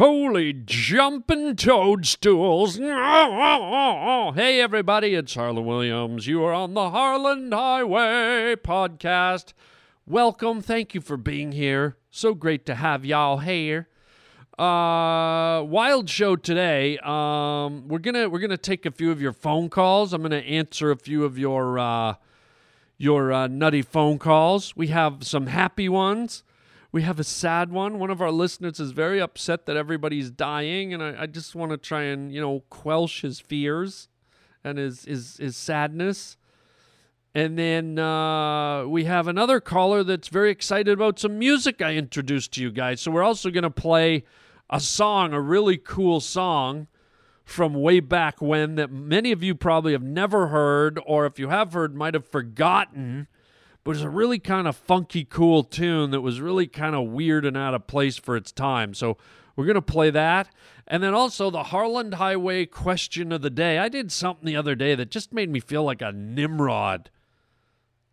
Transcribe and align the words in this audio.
Holy 0.00 0.54
jumping 0.54 1.54
toadstools. 1.56 2.78
Hey, 4.34 4.58
everybody, 4.58 5.14
it's 5.14 5.34
Harland 5.34 5.66
Williams. 5.66 6.26
You 6.26 6.42
are 6.42 6.54
on 6.54 6.72
the 6.72 6.88
Harland 6.88 7.52
Highway 7.52 8.56
podcast. 8.56 9.52
Welcome. 10.06 10.62
Thank 10.62 10.94
you 10.94 11.02
for 11.02 11.18
being 11.18 11.52
here. 11.52 11.98
So 12.10 12.32
great 12.32 12.64
to 12.64 12.76
have 12.76 13.04
y'all 13.04 13.38
here. 13.38 13.88
Uh, 14.58 15.62
wild 15.64 16.08
show 16.08 16.34
today. 16.34 16.96
Um, 17.02 17.86
we're 17.86 17.98
gonna 17.98 18.30
we're 18.30 18.38
gonna 18.40 18.56
take 18.56 18.86
a 18.86 18.90
few 18.90 19.10
of 19.10 19.20
your 19.20 19.34
phone 19.34 19.68
calls. 19.68 20.14
I'm 20.14 20.22
gonna 20.22 20.36
answer 20.36 20.90
a 20.90 20.96
few 20.96 21.26
of 21.26 21.36
your 21.36 21.78
uh, 21.78 22.14
your 22.96 23.34
uh, 23.34 23.48
nutty 23.48 23.82
phone 23.82 24.18
calls. 24.18 24.74
We 24.74 24.86
have 24.86 25.26
some 25.26 25.48
happy 25.48 25.90
ones. 25.90 26.42
We 26.92 27.02
have 27.02 27.20
a 27.20 27.24
sad 27.24 27.70
one. 27.70 27.98
One 27.98 28.10
of 28.10 28.20
our 28.20 28.32
listeners 28.32 28.80
is 28.80 28.90
very 28.90 29.20
upset 29.20 29.66
that 29.66 29.76
everybody's 29.76 30.30
dying, 30.30 30.92
and 30.92 31.02
I, 31.02 31.22
I 31.22 31.26
just 31.26 31.54
want 31.54 31.70
to 31.70 31.76
try 31.76 32.02
and 32.02 32.32
you 32.32 32.40
know 32.40 32.64
quell 32.68 33.06
his 33.06 33.38
fears 33.38 34.08
and 34.64 34.78
his 34.78 35.04
his, 35.04 35.36
his 35.36 35.56
sadness. 35.56 36.36
And 37.32 37.56
then 37.56 37.96
uh, 37.96 38.86
we 38.86 39.04
have 39.04 39.28
another 39.28 39.60
caller 39.60 40.02
that's 40.02 40.26
very 40.26 40.50
excited 40.50 40.92
about 40.92 41.20
some 41.20 41.38
music 41.38 41.80
I 41.80 41.94
introduced 41.94 42.52
to 42.54 42.62
you 42.62 42.72
guys. 42.72 43.00
So 43.00 43.12
we're 43.12 43.22
also 43.22 43.50
going 43.50 43.62
to 43.62 43.70
play 43.70 44.24
a 44.68 44.80
song, 44.80 45.32
a 45.32 45.40
really 45.40 45.76
cool 45.76 46.18
song 46.18 46.88
from 47.44 47.74
way 47.74 48.00
back 48.00 48.42
when 48.42 48.74
that 48.76 48.90
many 48.90 49.30
of 49.30 49.44
you 49.44 49.54
probably 49.54 49.92
have 49.92 50.02
never 50.02 50.48
heard, 50.48 51.00
or 51.06 51.24
if 51.26 51.38
you 51.38 51.48
have 51.48 51.72
heard, 51.72 51.94
might 51.94 52.14
have 52.14 52.26
forgotten. 52.26 53.28
But 53.82 53.92
it's 53.92 54.04
a 54.04 54.10
really 54.10 54.38
kind 54.38 54.68
of 54.68 54.76
funky, 54.76 55.24
cool 55.24 55.64
tune 55.64 56.10
that 56.10 56.20
was 56.20 56.40
really 56.40 56.66
kind 56.66 56.94
of 56.94 57.08
weird 57.08 57.44
and 57.46 57.56
out 57.56 57.74
of 57.74 57.86
place 57.86 58.18
for 58.18 58.36
its 58.36 58.52
time. 58.52 58.92
So 58.94 59.16
we're 59.56 59.64
going 59.64 59.74
to 59.74 59.82
play 59.82 60.10
that. 60.10 60.50
And 60.86 61.02
then 61.02 61.14
also 61.14 61.50
the 61.50 61.64
Harland 61.64 62.14
Highway 62.14 62.66
question 62.66 63.32
of 63.32 63.42
the 63.42 63.50
day. 63.50 63.78
I 63.78 63.88
did 63.88 64.12
something 64.12 64.44
the 64.44 64.56
other 64.56 64.74
day 64.74 64.94
that 64.94 65.10
just 65.10 65.32
made 65.32 65.48
me 65.48 65.60
feel 65.60 65.84
like 65.84 66.02
a 66.02 66.12
Nimrod. 66.12 67.10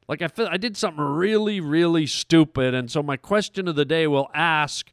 Like 0.07 0.21
I 0.21 0.29
feel 0.29 0.47
I 0.49 0.57
did 0.57 0.77
something 0.77 1.03
really, 1.03 1.59
really 1.59 2.05
stupid. 2.05 2.73
And 2.73 2.89
so 2.89 3.03
my 3.03 3.17
question 3.17 3.67
of 3.67 3.75
the 3.75 3.85
day 3.85 4.07
will 4.07 4.29
ask 4.33 4.91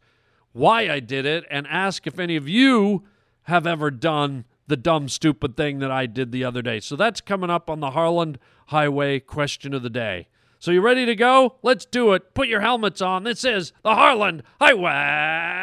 why 0.52 0.88
I 0.90 1.00
did 1.00 1.26
it 1.26 1.44
and 1.50 1.66
ask 1.68 2.06
if 2.06 2.18
any 2.18 2.36
of 2.36 2.48
you 2.48 3.04
have 3.42 3.66
ever 3.66 3.90
done 3.90 4.44
the 4.66 4.76
dumb, 4.76 5.08
stupid 5.08 5.56
thing 5.56 5.78
that 5.80 5.90
I 5.90 6.06
did 6.06 6.32
the 6.32 6.44
other 6.44 6.62
day. 6.62 6.80
So 6.80 6.96
that's 6.96 7.20
coming 7.20 7.50
up 7.50 7.68
on 7.68 7.80
the 7.80 7.90
Harland 7.90 8.38
Highway 8.68 9.20
question 9.20 9.74
of 9.74 9.82
the 9.82 9.90
day. 9.90 10.28
So 10.64 10.70
you 10.70 10.80
ready 10.80 11.04
to 11.04 11.14
go? 11.14 11.56
Let's 11.62 11.84
do 11.84 12.14
it. 12.14 12.32
Put 12.32 12.48
your 12.48 12.62
helmets 12.62 13.02
on. 13.02 13.24
This 13.24 13.44
is 13.44 13.74
the 13.82 13.94
Harland 13.94 14.42
Highway. 14.58 15.60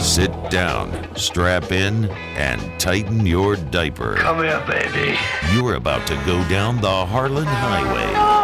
Sit 0.00 0.32
down, 0.48 1.14
strap 1.16 1.70
in, 1.70 2.06
and 2.06 2.80
tighten 2.80 3.26
your 3.26 3.56
diaper. 3.56 4.14
Come 4.14 4.38
here, 4.38 4.64
baby. 4.66 5.18
You're 5.52 5.74
about 5.74 6.06
to 6.06 6.14
go 6.24 6.42
down 6.48 6.80
the 6.80 7.04
Harland 7.04 7.46
Highway. 7.46 8.43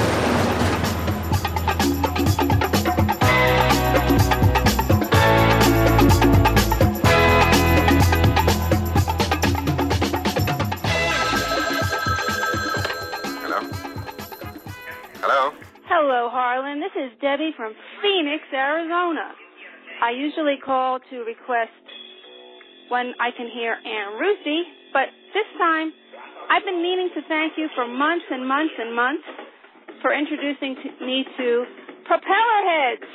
Is 17.01 17.09
Debbie 17.17 17.49
from 17.57 17.73
Phoenix, 18.01 18.45
Arizona. 18.53 19.33
I 20.05 20.11
usually 20.11 20.57
call 20.63 20.99
to 21.09 21.15
request 21.25 21.73
when 22.89 23.13
I 23.19 23.33
can 23.33 23.49
hear 23.49 23.73
Ann 23.73 24.21
Ruthie, 24.21 24.63
but 24.93 25.09
this 25.33 25.49
time 25.57 25.91
I've 26.49 26.63
been 26.63 26.81
meaning 26.81 27.09
to 27.15 27.21
thank 27.27 27.57
you 27.57 27.69
for 27.73 27.87
months 27.87 28.25
and 28.29 28.47
months 28.47 28.73
and 28.77 28.95
months 28.95 29.23
for 30.01 30.13
introducing 30.13 30.77
me 31.01 31.25
to 31.37 31.65
propeller 32.05 32.61
heads. 32.69 33.09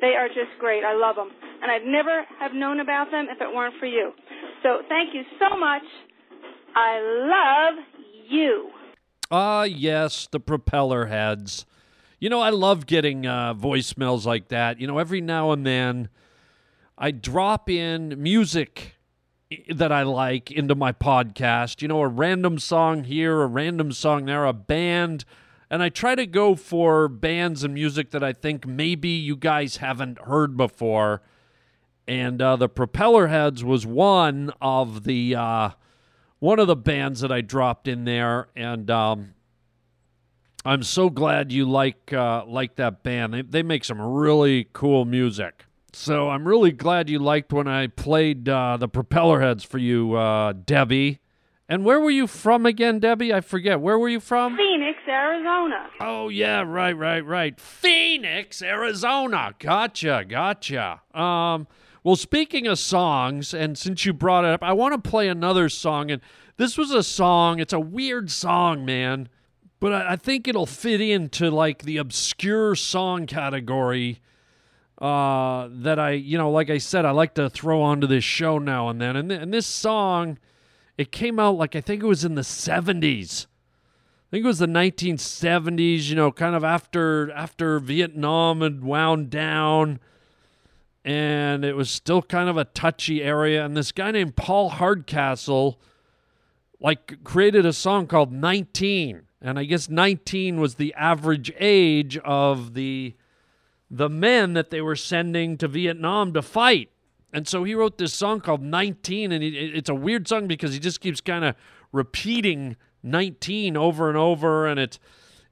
They 0.00 0.16
are 0.16 0.28
just 0.28 0.56
great. 0.58 0.84
I 0.84 0.94
love 0.96 1.16
them. 1.16 1.28
And 1.60 1.70
I'd 1.70 1.84
never 1.84 2.24
have 2.40 2.52
known 2.52 2.80
about 2.80 3.10
them 3.10 3.26
if 3.28 3.40
it 3.40 3.54
weren't 3.54 3.74
for 3.78 3.86
you. 3.86 4.12
So 4.62 4.80
thank 4.88 5.14
you 5.14 5.22
so 5.38 5.58
much. 5.58 5.82
I 6.74 7.00
love 7.28 7.84
you. 8.28 8.70
Ah, 9.30 9.64
yes, 9.64 10.28
the 10.30 10.40
propeller 10.40 11.06
heads. 11.06 11.66
You 12.24 12.30
know, 12.30 12.40
I 12.40 12.48
love 12.48 12.86
getting 12.86 13.26
uh, 13.26 13.52
voicemails 13.52 14.24
like 14.24 14.48
that. 14.48 14.80
You 14.80 14.86
know, 14.86 14.96
every 14.96 15.20
now 15.20 15.50
and 15.50 15.66
then 15.66 16.08
I 16.96 17.10
drop 17.10 17.68
in 17.68 18.14
music 18.16 18.94
that 19.68 19.92
I 19.92 20.04
like 20.04 20.50
into 20.50 20.74
my 20.74 20.90
podcast. 20.90 21.82
You 21.82 21.88
know, 21.88 22.00
a 22.00 22.08
random 22.08 22.58
song 22.58 23.04
here, 23.04 23.42
a 23.42 23.46
random 23.46 23.92
song 23.92 24.24
there, 24.24 24.46
a 24.46 24.54
band. 24.54 25.26
And 25.68 25.82
I 25.82 25.90
try 25.90 26.14
to 26.14 26.24
go 26.24 26.54
for 26.54 27.08
bands 27.08 27.62
and 27.62 27.74
music 27.74 28.10
that 28.12 28.24
I 28.24 28.32
think 28.32 28.66
maybe 28.66 29.10
you 29.10 29.36
guys 29.36 29.76
haven't 29.76 30.18
heard 30.20 30.56
before. 30.56 31.20
And 32.08 32.40
uh, 32.40 32.56
the 32.56 32.70
Propeller 32.70 33.26
Heads 33.26 33.62
was 33.62 33.84
one 33.84 34.50
of 34.62 35.04
the 35.04 35.36
uh, 35.36 35.70
one 36.38 36.58
of 36.58 36.68
the 36.68 36.74
bands 36.74 37.20
that 37.20 37.30
I 37.30 37.42
dropped 37.42 37.86
in 37.86 38.06
there, 38.06 38.48
and 38.56 38.90
um, 38.90 39.34
I'm 40.64 40.82
so 40.82 41.10
glad 41.10 41.52
you 41.52 41.66
like 41.66 42.12
uh, 42.12 42.44
like 42.46 42.76
that 42.76 43.02
band. 43.02 43.34
They 43.34 43.42
they 43.42 43.62
make 43.62 43.84
some 43.84 44.00
really 44.00 44.68
cool 44.72 45.04
music. 45.04 45.66
So 45.92 46.28
I'm 46.28 46.46
really 46.48 46.72
glad 46.72 47.08
you 47.08 47.18
liked 47.18 47.52
when 47.52 47.68
I 47.68 47.86
played 47.86 48.48
uh, 48.48 48.76
the 48.78 48.88
Propeller 48.88 49.40
Heads 49.40 49.62
for 49.62 49.78
you, 49.78 50.14
uh, 50.14 50.52
Debbie. 50.52 51.20
And 51.68 51.84
where 51.84 52.00
were 52.00 52.10
you 52.10 52.26
from 52.26 52.66
again, 52.66 52.98
Debbie? 52.98 53.32
I 53.32 53.40
forget. 53.40 53.80
Where 53.80 53.98
were 53.98 54.08
you 54.08 54.20
from? 54.20 54.56
Phoenix, 54.56 54.98
Arizona. 55.08 55.88
Oh 56.00 56.28
yeah, 56.28 56.62
right, 56.62 56.96
right, 56.96 57.24
right. 57.24 57.58
Phoenix, 57.60 58.60
Arizona. 58.60 59.54
Gotcha, 59.58 60.24
gotcha. 60.28 61.00
Um, 61.14 61.66
well, 62.02 62.16
speaking 62.16 62.66
of 62.66 62.78
songs, 62.78 63.54
and 63.54 63.78
since 63.78 64.04
you 64.04 64.12
brought 64.12 64.44
it 64.44 64.50
up, 64.50 64.62
I 64.62 64.74
want 64.74 64.92
to 65.02 65.10
play 65.10 65.28
another 65.28 65.70
song. 65.70 66.10
And 66.10 66.20
this 66.58 66.76
was 66.76 66.90
a 66.90 67.02
song. 67.02 67.60
It's 67.60 67.72
a 67.72 67.80
weird 67.80 68.30
song, 68.30 68.84
man, 68.84 69.30
but 69.84 69.92
I, 69.92 70.12
I 70.12 70.16
think 70.16 70.48
it'll 70.48 70.64
fit 70.64 71.02
into 71.02 71.50
like 71.50 71.82
the 71.82 71.98
obscure 71.98 72.74
song 72.74 73.26
category. 73.26 74.22
Uh, 74.96 75.68
that 75.70 75.98
I, 75.98 76.12
you 76.12 76.38
know, 76.38 76.50
like 76.50 76.70
I 76.70 76.78
said, 76.78 77.04
I 77.04 77.10
like 77.10 77.34
to 77.34 77.50
throw 77.50 77.82
onto 77.82 78.06
this 78.06 78.24
show 78.24 78.58
now 78.58 78.88
and 78.88 78.98
then. 78.98 79.14
And, 79.14 79.28
th- 79.28 79.42
and 79.42 79.52
this 79.52 79.66
song, 79.66 80.38
it 80.96 81.12
came 81.12 81.38
out 81.38 81.58
like 81.58 81.76
I 81.76 81.82
think 81.82 82.02
it 82.02 82.06
was 82.06 82.24
in 82.24 82.34
the 82.34 82.40
70s. 82.40 83.44
I 83.44 84.30
think 84.30 84.44
it 84.44 84.46
was 84.46 84.60
the 84.60 84.66
1970s, 84.66 86.08
you 86.08 86.16
know, 86.16 86.32
kind 86.32 86.54
of 86.54 86.64
after 86.64 87.30
after 87.32 87.78
Vietnam 87.78 88.62
had 88.62 88.82
wound 88.82 89.28
down 89.28 90.00
and 91.04 91.62
it 91.62 91.76
was 91.76 91.90
still 91.90 92.22
kind 92.22 92.48
of 92.48 92.56
a 92.56 92.64
touchy 92.64 93.22
area 93.22 93.62
and 93.62 93.76
this 93.76 93.92
guy 93.92 94.12
named 94.12 94.34
Paul 94.34 94.70
Hardcastle 94.70 95.78
like 96.80 97.22
created 97.22 97.66
a 97.66 97.74
song 97.74 98.06
called 98.06 98.32
19 98.32 99.24
and 99.44 99.58
I 99.58 99.64
guess 99.64 99.90
19 99.90 100.58
was 100.58 100.76
the 100.76 100.94
average 100.94 101.52
age 101.60 102.16
of 102.18 102.72
the 102.72 103.14
the 103.90 104.08
men 104.08 104.54
that 104.54 104.70
they 104.70 104.80
were 104.80 104.96
sending 104.96 105.56
to 105.58 105.68
Vietnam 105.68 106.32
to 106.32 106.42
fight. 106.42 106.90
And 107.32 107.46
so 107.46 107.62
he 107.62 107.74
wrote 107.74 107.98
this 107.98 108.14
song 108.14 108.40
called 108.40 108.62
19 108.62 109.30
and 109.30 109.44
it, 109.44 109.54
it's 109.54 109.90
a 109.90 109.94
weird 109.94 110.26
song 110.26 110.48
because 110.48 110.72
he 110.72 110.80
just 110.80 111.00
keeps 111.00 111.20
kind 111.20 111.44
of 111.44 111.54
repeating 111.92 112.76
19 113.02 113.76
over 113.76 114.08
and 114.08 114.16
over 114.16 114.66
and 114.66 114.80
it's 114.80 114.98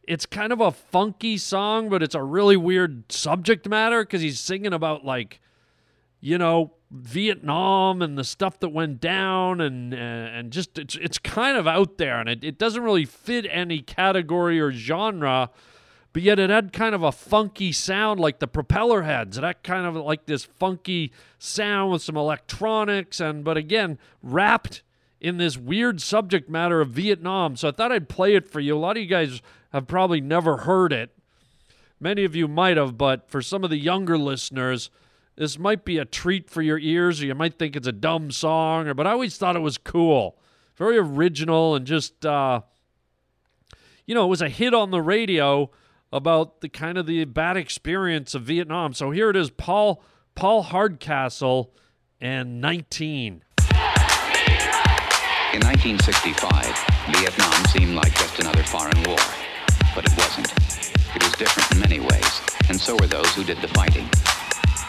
it's 0.08 0.26
kind 0.26 0.52
of 0.52 0.60
a 0.60 0.72
funky 0.72 1.36
song 1.36 1.88
but 1.88 2.02
it's 2.02 2.14
a 2.14 2.22
really 2.22 2.56
weird 2.56 3.12
subject 3.12 3.68
matter 3.68 4.04
cuz 4.04 4.22
he's 4.22 4.40
singing 4.40 4.72
about 4.72 5.04
like 5.04 5.40
you 6.20 6.38
know 6.38 6.72
Vietnam 6.92 8.02
and 8.02 8.18
the 8.18 8.24
stuff 8.24 8.60
that 8.60 8.68
went 8.68 9.00
down 9.00 9.60
and 9.60 9.94
uh, 9.94 9.96
and 9.96 10.52
just 10.52 10.78
it's 10.78 10.94
it's 10.96 11.18
kind 11.18 11.56
of 11.56 11.66
out 11.66 11.96
there 11.96 12.20
and 12.20 12.28
it, 12.28 12.44
it 12.44 12.58
doesn't 12.58 12.82
really 12.82 13.06
fit 13.06 13.46
any 13.50 13.80
category 13.80 14.60
or 14.60 14.70
genre 14.70 15.50
but 16.12 16.22
yet 16.22 16.38
it 16.38 16.50
had 16.50 16.72
kind 16.72 16.94
of 16.94 17.02
a 17.02 17.12
funky 17.12 17.72
sound 17.72 18.20
like 18.20 18.38
the 18.38 18.46
propeller 18.46 19.02
heads. 19.02 19.38
It 19.38 19.44
had 19.44 19.62
kind 19.62 19.86
of 19.86 19.96
like 19.96 20.26
this 20.26 20.44
funky 20.44 21.12
sound 21.38 21.92
with 21.92 22.02
some 22.02 22.16
electronics, 22.16 23.18
and 23.18 23.42
but 23.44 23.56
again, 23.56 23.98
wrapped 24.22 24.82
in 25.20 25.38
this 25.38 25.56
weird 25.56 26.00
subject 26.00 26.50
matter 26.50 26.80
of 26.80 26.90
Vietnam. 26.90 27.56
So 27.56 27.68
I 27.68 27.70
thought 27.70 27.92
I'd 27.92 28.08
play 28.08 28.34
it 28.34 28.46
for 28.46 28.60
you. 28.60 28.76
A 28.76 28.78
lot 28.78 28.96
of 28.96 29.02
you 29.02 29.08
guys 29.08 29.40
have 29.72 29.86
probably 29.86 30.20
never 30.20 30.58
heard 30.58 30.92
it. 30.92 31.16
Many 31.98 32.24
of 32.24 32.34
you 32.34 32.48
might 32.48 32.76
have, 32.76 32.98
but 32.98 33.30
for 33.30 33.40
some 33.40 33.64
of 33.64 33.70
the 33.70 33.78
younger 33.78 34.18
listeners, 34.18 34.90
this 35.37 35.58
might 35.58 35.84
be 35.84 35.99
a 35.99 36.05
treat 36.05 36.50
for 36.50 36.62
your 36.62 36.79
ears, 36.79 37.23
or 37.23 37.26
you 37.26 37.34
might 37.34 37.58
think 37.58 37.76
it's 37.76 37.87
a 37.87 37.93
dumb 37.93 38.31
song, 38.31 38.88
or 38.88 38.94
but 38.94 39.06
I 39.06 39.12
always 39.12 39.37
thought 39.37 39.56
it 39.56 39.61
was 39.61 39.79
cool. 39.79 40.38
Very 40.76 40.99
original 40.99 41.75
and 41.75 41.87
just 41.87 42.25
uh, 42.25 42.62
you 44.06 44.14
know, 44.14 44.25
it 44.25 44.29
was 44.29 44.43
a 44.43 44.49
hit 44.49 44.75
on 44.75 44.90
the 44.90 45.00
radio 45.00 45.70
about 46.12 46.61
the 46.61 46.69
kind 46.69 46.99
of 46.99 47.06
the 47.06 47.25
bad 47.25 47.56
experience 47.56 48.34
of 48.34 48.43
Vietnam. 48.43 48.93
So 48.93 49.11
here 49.11 49.31
it 49.31 49.37
is, 49.37 49.50
Paul 49.50 50.02
Paul 50.34 50.62
Hardcastle 50.62 51.73
and 52.20 52.61
19. 52.61 53.44
In 55.52 55.61
1965, 55.61 57.14
Vietnam 57.14 57.64
seemed 57.67 57.94
like 57.94 58.14
just 58.14 58.38
another 58.38 58.62
foreign 58.62 59.02
war. 59.05 59.19
But 59.94 60.06
it 60.06 60.17
wasn't. 60.17 60.50
It 61.14 61.23
was 61.23 61.32
different 61.32 61.70
in 61.73 61.81
many 61.81 62.00
ways, 62.00 62.40
and 62.70 62.81
so 62.81 62.96
were 62.96 63.06
those 63.06 63.34
who 63.34 63.44
did 63.44 63.58
the 63.58 63.69
fighting. 63.69 64.08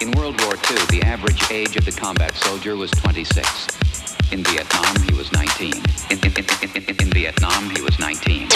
In 0.04 0.12
World 0.12 0.38
War 0.42 0.56
II, 0.56 0.76
the 0.90 1.02
average 1.06 1.50
age 1.50 1.78
of 1.78 1.86
the 1.86 1.92
combat 1.94 2.36
soldier 2.36 2.76
was 2.76 2.92
26. 2.92 4.34
In 4.34 4.44
Vietnam, 4.44 5.02
he 5.04 5.14
was 5.14 5.32
19. 5.32 5.72
In, 6.12 6.20
in, 6.20 6.34
in, 6.76 6.96
in, 7.00 7.10
Vietnam, 7.12 7.70
he 7.70 7.82
was 7.82 7.98
19. 7.98 8.50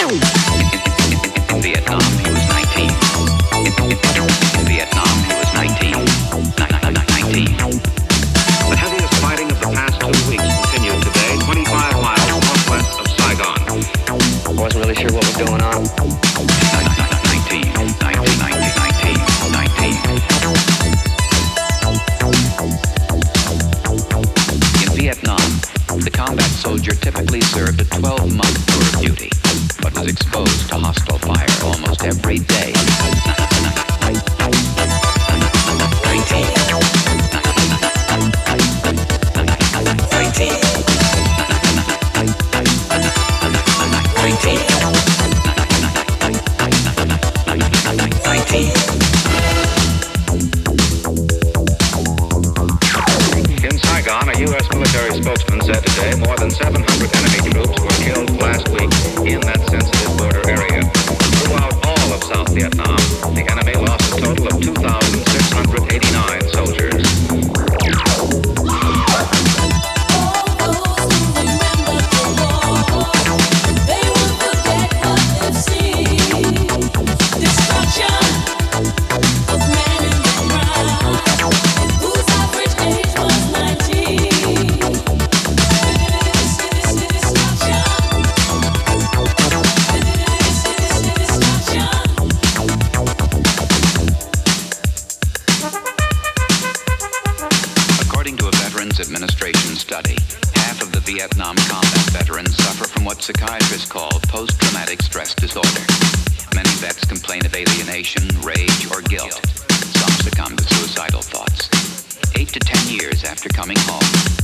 Spokesman 55.28 55.60
said 55.60 55.84
today 55.84 56.14
more 56.24 56.36
than 56.38 56.50
700 56.50 56.80
enemy 57.16 57.50
troops 57.50 57.78
were 57.82 57.98
killed 58.00 58.30
last 58.40 58.66
week 58.70 58.88
in 59.28 59.40
that 59.42 59.60
sensitive 59.68 60.16
border 60.16 60.40
area. 60.48 60.82
Throughout 61.44 61.74
all 61.84 62.12
of 62.14 62.24
South 62.24 62.48
Vietnam, 62.54 62.96
the 63.36 63.44
enemy 63.50 63.74
lost 63.74 64.10
a 64.14 64.20
total 64.22 64.46
of 64.46 64.62
2,689 64.62 66.48
soldiers. 66.48 66.97
Coming 113.68 113.84
home, 113.84 114.00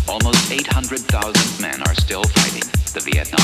almost 0.06 0.52
800,000 0.52 1.62
men 1.62 1.80
are 1.88 1.94
still 1.94 2.24
fighting 2.24 2.68
the 2.92 3.00
Vietnam 3.00 3.40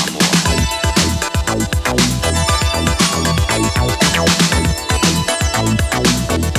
War. 6.45 6.50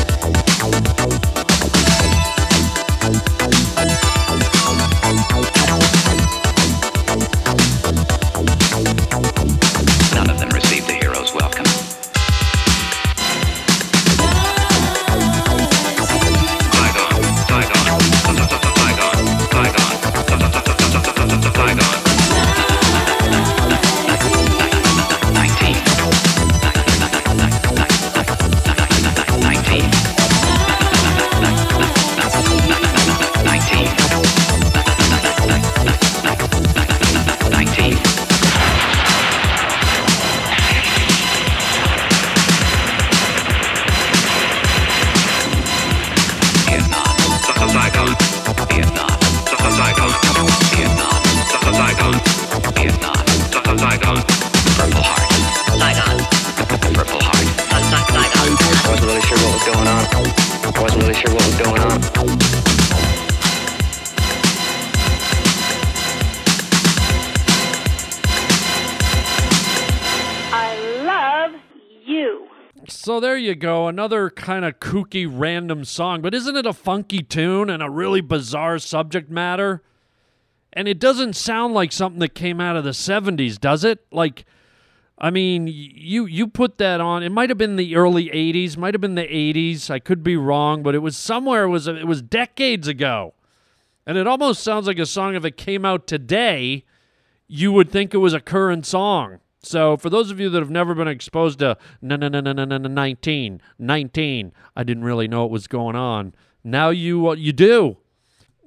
There 73.22 73.38
you 73.38 73.54
go, 73.54 73.88
another 73.88 74.28
kind 74.28 74.64
of 74.64 74.80
kooky 74.80 75.26
random 75.30 75.84
song, 75.84 76.20
but 76.20 76.34
isn't 76.34 76.56
it 76.56 76.66
a 76.66 76.72
funky 76.72 77.22
tune 77.22 77.70
and 77.70 77.82
a 77.82 77.88
really 77.88 78.20
bizarre 78.20 78.78
subject 78.78 79.30
matter? 79.30 79.82
And 80.72 80.88
it 80.88 80.98
doesn't 80.98 81.34
sound 81.34 81.74
like 81.74 81.92
something 81.92 82.20
that 82.20 82.34
came 82.34 82.60
out 82.60 82.76
of 82.76 82.84
the 82.84 82.90
70s, 82.90 83.58
does 83.58 83.84
it? 83.84 84.04
Like 84.10 84.44
I 85.22 85.30
mean, 85.30 85.68
you 85.68 86.26
you 86.26 86.48
put 86.48 86.78
that 86.78 87.00
on. 87.00 87.22
It 87.22 87.30
might 87.30 87.48
have 87.48 87.56
been 87.56 87.76
the 87.76 87.94
early 87.94 88.28
80s, 88.30 88.76
might 88.76 88.92
have 88.92 89.00
been 89.00 89.14
the 89.14 89.22
80s. 89.22 89.88
I 89.88 90.00
could 90.00 90.24
be 90.24 90.36
wrong, 90.36 90.82
but 90.82 90.96
it 90.96 90.98
was 90.98 91.16
somewhere 91.16 91.62
it 91.62 91.68
was 91.68 91.86
it 91.86 92.08
was 92.08 92.20
decades 92.20 92.88
ago. 92.88 93.34
And 94.04 94.18
it 94.18 94.26
almost 94.26 94.64
sounds 94.64 94.88
like 94.88 94.98
a 94.98 95.06
song 95.06 95.36
if 95.36 95.44
it 95.44 95.56
came 95.56 95.84
out 95.84 96.08
today, 96.08 96.84
you 97.46 97.70
would 97.70 97.88
think 97.88 98.12
it 98.12 98.18
was 98.18 98.34
a 98.34 98.40
current 98.40 98.84
song. 98.84 99.38
So 99.62 99.96
for 99.96 100.10
those 100.10 100.30
of 100.30 100.40
you 100.40 100.48
that 100.50 100.58
have 100.58 100.70
never 100.70 100.94
been 100.94 101.08
exposed 101.08 101.60
to 101.60 101.78
no 102.00 102.16
no 102.16 102.28
no 102.28 102.40
no 102.40 102.52
no 102.52 102.64
no 102.64 102.78
19 102.78 103.62
19, 103.78 104.52
I 104.74 104.84
didn't 104.84 105.04
really 105.04 105.28
know 105.28 105.42
what 105.42 105.50
was 105.50 105.66
going 105.68 105.94
on. 105.94 106.34
Now 106.64 106.90
you 106.90 107.28
uh, 107.28 107.34
you 107.34 107.52
do. 107.52 107.98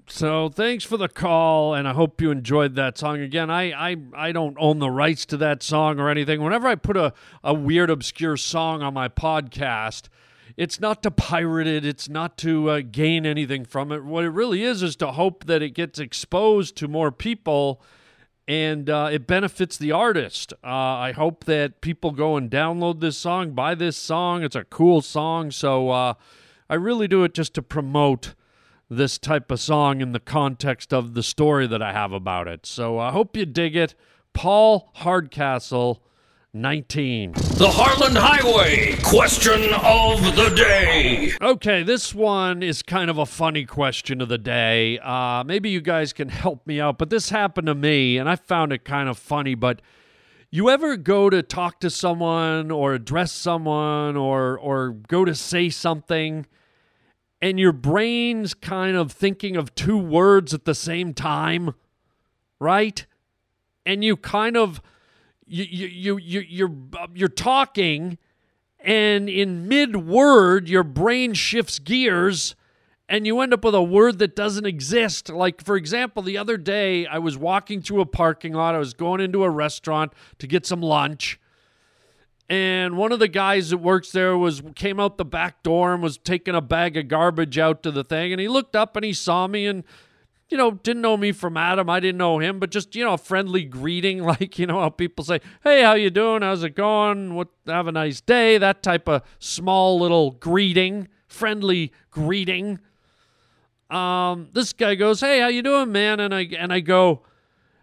So 0.08 0.50
thanks 0.50 0.84
for 0.84 0.98
the 0.98 1.10
call, 1.10 1.74
and 1.74 1.88
I 1.88 1.94
hope 1.94 2.22
you 2.22 2.30
enjoyed 2.30 2.76
that 2.76 2.98
song. 2.98 3.20
Again, 3.20 3.50
I 3.50 3.72
I, 3.72 3.96
I 4.16 4.32
don't 4.32 4.56
own 4.60 4.80
the 4.80 4.90
rights 4.90 5.26
to 5.28 5.38
that 5.38 5.64
song 5.64 6.00
or 6.00 6.10
anything. 6.10 6.42
Whenever 6.42 6.68
I 6.68 6.76
put 6.76 6.96
a, 6.96 7.12
a 7.44 7.54
weird, 7.54 7.90
obscure 7.90 8.38
song 8.38 8.82
on 8.82 8.94
my 8.94 9.10
podcast, 9.10 10.10
it's 10.56 10.80
not 10.80 11.04
to 11.04 11.12
pirate 11.12 11.68
it. 11.68 11.86
It's 11.86 12.08
not 12.08 12.38
to 12.40 12.70
uh, 12.70 12.82
gain 12.90 13.26
anything 13.26 13.66
from 13.66 13.92
it. 13.92 14.06
What 14.06 14.24
it 14.24 14.30
really 14.30 14.64
is 14.64 14.84
is 14.84 14.96
to 14.98 15.12
hope 15.12 15.46
that 15.46 15.62
it 15.62 15.72
gets 15.72 16.00
exposed 16.00 16.78
to 16.78 16.88
more 16.88 17.12
people 17.12 17.82
and 18.48 18.90
uh, 18.90 19.10
it 19.12 19.26
benefits 19.26 19.78
the 19.78 19.92
artist. 19.92 20.54
Uh, 20.64 20.68
I 20.68 21.12
hope 21.14 21.46
that 21.46 21.82
people 21.82 22.12
go 22.12 22.38
and 22.38 22.50
download 22.50 23.00
this 23.00 23.18
song, 23.18 23.52
buy 23.52 23.76
this 23.76 23.98
song. 23.98 24.44
It's 24.44 24.56
a 24.56 24.64
cool 24.64 25.02
song. 25.02 25.52
So 25.52 25.90
uh, 25.90 26.14
I 26.70 26.76
really 26.76 27.08
do 27.08 27.24
it 27.24 27.34
just 27.34 27.54
to 27.56 27.62
promote 27.62 28.36
this 28.90 29.18
type 29.18 29.50
of 29.50 29.60
song 29.60 30.00
in 30.00 30.12
the 30.12 30.20
context 30.20 30.94
of 30.94 31.16
the 31.16 31.24
story 31.24 31.66
that 31.66 31.82
I 31.82 31.92
have 31.92 32.12
about 32.12 32.48
it. 32.48 32.66
So 32.68 33.00
I 33.00 33.12
hope 33.12 33.36
you 33.36 33.46
dig 33.46 33.76
it. 33.76 33.96
Paul 34.34 34.92
Hardcastle 34.96 36.04
19. 36.56 37.34
The 37.34 37.70
Harland 37.70 38.18
Highway 38.18 38.96
question 39.04 39.74
of 39.74 40.36
the 40.38 40.56
day. 40.56 41.34
Okay, 41.42 41.84
this 41.84 42.16
one 42.16 42.64
is 42.64 42.82
kind 42.82 43.10
of 43.10 43.18
a 43.18 43.26
funny 43.26 43.66
question 43.66 44.22
of 44.22 44.30
the 44.30 44.38
day. 44.38 44.98
Uh, 45.00 45.44
maybe 45.46 45.70
you 45.70 45.82
guys 45.82 46.14
can 46.14 46.30
help 46.30 46.66
me 46.66 46.80
out, 46.80 46.98
but 46.98 47.10
this 47.10 47.30
happened 47.30 47.68
to 47.68 47.76
me 47.76 48.18
and 48.18 48.30
I 48.30 48.38
found 48.38 48.72
it 48.72 48.86
kind 48.86 49.10
of 49.10 49.18
funny. 49.18 49.54
But 49.54 49.82
you 50.50 50.70
ever 50.70 50.96
go 50.96 51.30
to 51.30 51.44
talk 51.44 51.82
to 51.82 51.90
someone 51.90 52.72
or 52.72 52.94
address 52.94 53.34
someone 53.34 54.16
or, 54.16 54.58
or 54.58 54.92
go 54.92 55.26
to 55.26 55.36
say 55.36 55.70
something 55.70 56.46
and 57.42 57.60
your 57.60 57.74
brain's 57.74 58.54
kind 58.54 58.96
of 58.96 59.12
thinking 59.12 59.58
of 59.58 59.76
two 59.76 59.98
words 59.98 60.54
at 60.54 60.64
the 60.64 60.74
same 60.74 61.14
time, 61.14 61.76
right? 62.62 63.06
And 63.86 64.06
you 64.06 64.16
kind 64.16 64.56
of 64.56 64.82
you 65.48 65.64
you 65.64 65.88
you 65.88 66.18
you 66.18 66.40
you're 66.48 66.76
uh, 67.00 67.08
you're 67.14 67.28
talking 67.28 68.18
and 68.80 69.30
in 69.30 69.68
mid 69.68 69.96
word 69.96 70.68
your 70.68 70.84
brain 70.84 71.34
shifts 71.34 71.80
gears 71.80 72.56
and 73.08 73.28
you 73.28 73.40
end 73.40 73.54
up 73.54 73.64
with 73.64 73.76
a 73.76 73.84
word 73.84 74.18
that 74.18 74.36
doesn't 74.36 74.66
exist. 74.66 75.30
Like 75.30 75.64
for 75.64 75.76
example 75.76 76.24
the 76.24 76.38
other 76.38 76.58
day 76.58 77.06
I 77.06 77.20
was 77.20 77.38
walking 77.38 77.82
through 77.82 78.02
a 78.02 78.06
parking 78.06 78.54
lot 78.54 78.76
I 78.76 78.80
was 78.80 78.94
going 78.94 79.22
into 79.22 79.44
a 79.44 79.50
restaurant 79.50 80.14
to 80.40 80.48
get 80.48 80.66
some 80.66 80.82
lunch 80.82 81.40
and 82.48 82.96
one 82.96 83.12
of 83.12 83.20
the 83.20 83.28
guys 83.28 83.72
that 83.72 83.78
works 83.78 84.12
there 84.12 84.38
was 84.38 84.62
came 84.76 85.00
out 85.00 85.18
the 85.18 85.26
back 85.26 85.64
door 85.64 85.94
and 85.94 86.02
was 86.02 86.18
taking 86.18 86.56
a 86.56 86.62
bag 86.62 86.96
of 86.98 87.08
garbage 87.08 87.58
out 87.58 87.84
to 87.84 87.92
the 87.92 88.04
thing 88.04 88.32
and 88.32 88.42
he 88.42 88.48
looked 88.48 88.76
up 88.76 88.96
and 88.96 89.06
he 89.06 89.14
saw 89.14 89.48
me 89.48 89.66
and 89.68 89.84
you 90.50 90.58
know, 90.58 90.72
didn't 90.72 91.02
know 91.02 91.18
me 91.18 91.32
from 91.32 91.58
Adam. 91.58 91.90
I 91.90 92.00
didn't 92.00 92.20
know 92.20 92.40
him, 92.40 92.60
but 92.60 92.70
just, 92.70 92.96
you 92.96 93.04
know, 93.04 93.14
a 93.14 93.18
friendly 93.18 93.64
greeting, 93.64 94.24
like, 94.24 94.60
you 94.60 94.68
know, 94.68 94.80
how 94.80 94.90
people 94.90 95.26
say, 95.26 95.40
Hey, 95.64 95.82
how 95.84 95.94
you 95.94 96.10
doing? 96.10 96.42
How's 96.42 96.64
it 96.64 96.76
going? 96.76 97.34
What 97.36 97.50
have 97.66 97.88
a 97.88 97.92
nice 97.92 98.22
day. 98.22 98.58
That 98.58 98.84
type 98.84 99.08
of 99.08 99.24
small 99.40 100.00
little 100.00 100.32
greeting, 100.32 101.08
friendly 101.28 101.92
greeting. 102.12 102.80
Um, 103.90 104.50
this 104.54 104.74
guy 104.74 104.96
goes, 104.96 105.22
Hey, 105.22 105.40
how 105.40 105.48
you 105.48 105.62
doing, 105.62 105.92
man? 105.92 106.20
And 106.20 106.34
I 106.34 106.48
and 106.58 106.72
I 106.72 106.80
go, 106.80 107.24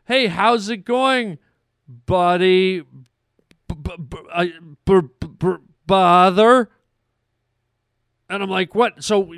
Hey, 0.07 0.27
how's 0.27 0.69
it 0.69 0.85
going, 0.85 1.39
buddy? 1.89 2.83
B- 3.69 3.97
b- 4.85 5.01
b- 5.39 5.57
bother? 5.87 6.71
And 8.33 8.43
I'm 8.43 8.49
like, 8.49 8.75
what? 8.75 9.05
So 9.05 9.35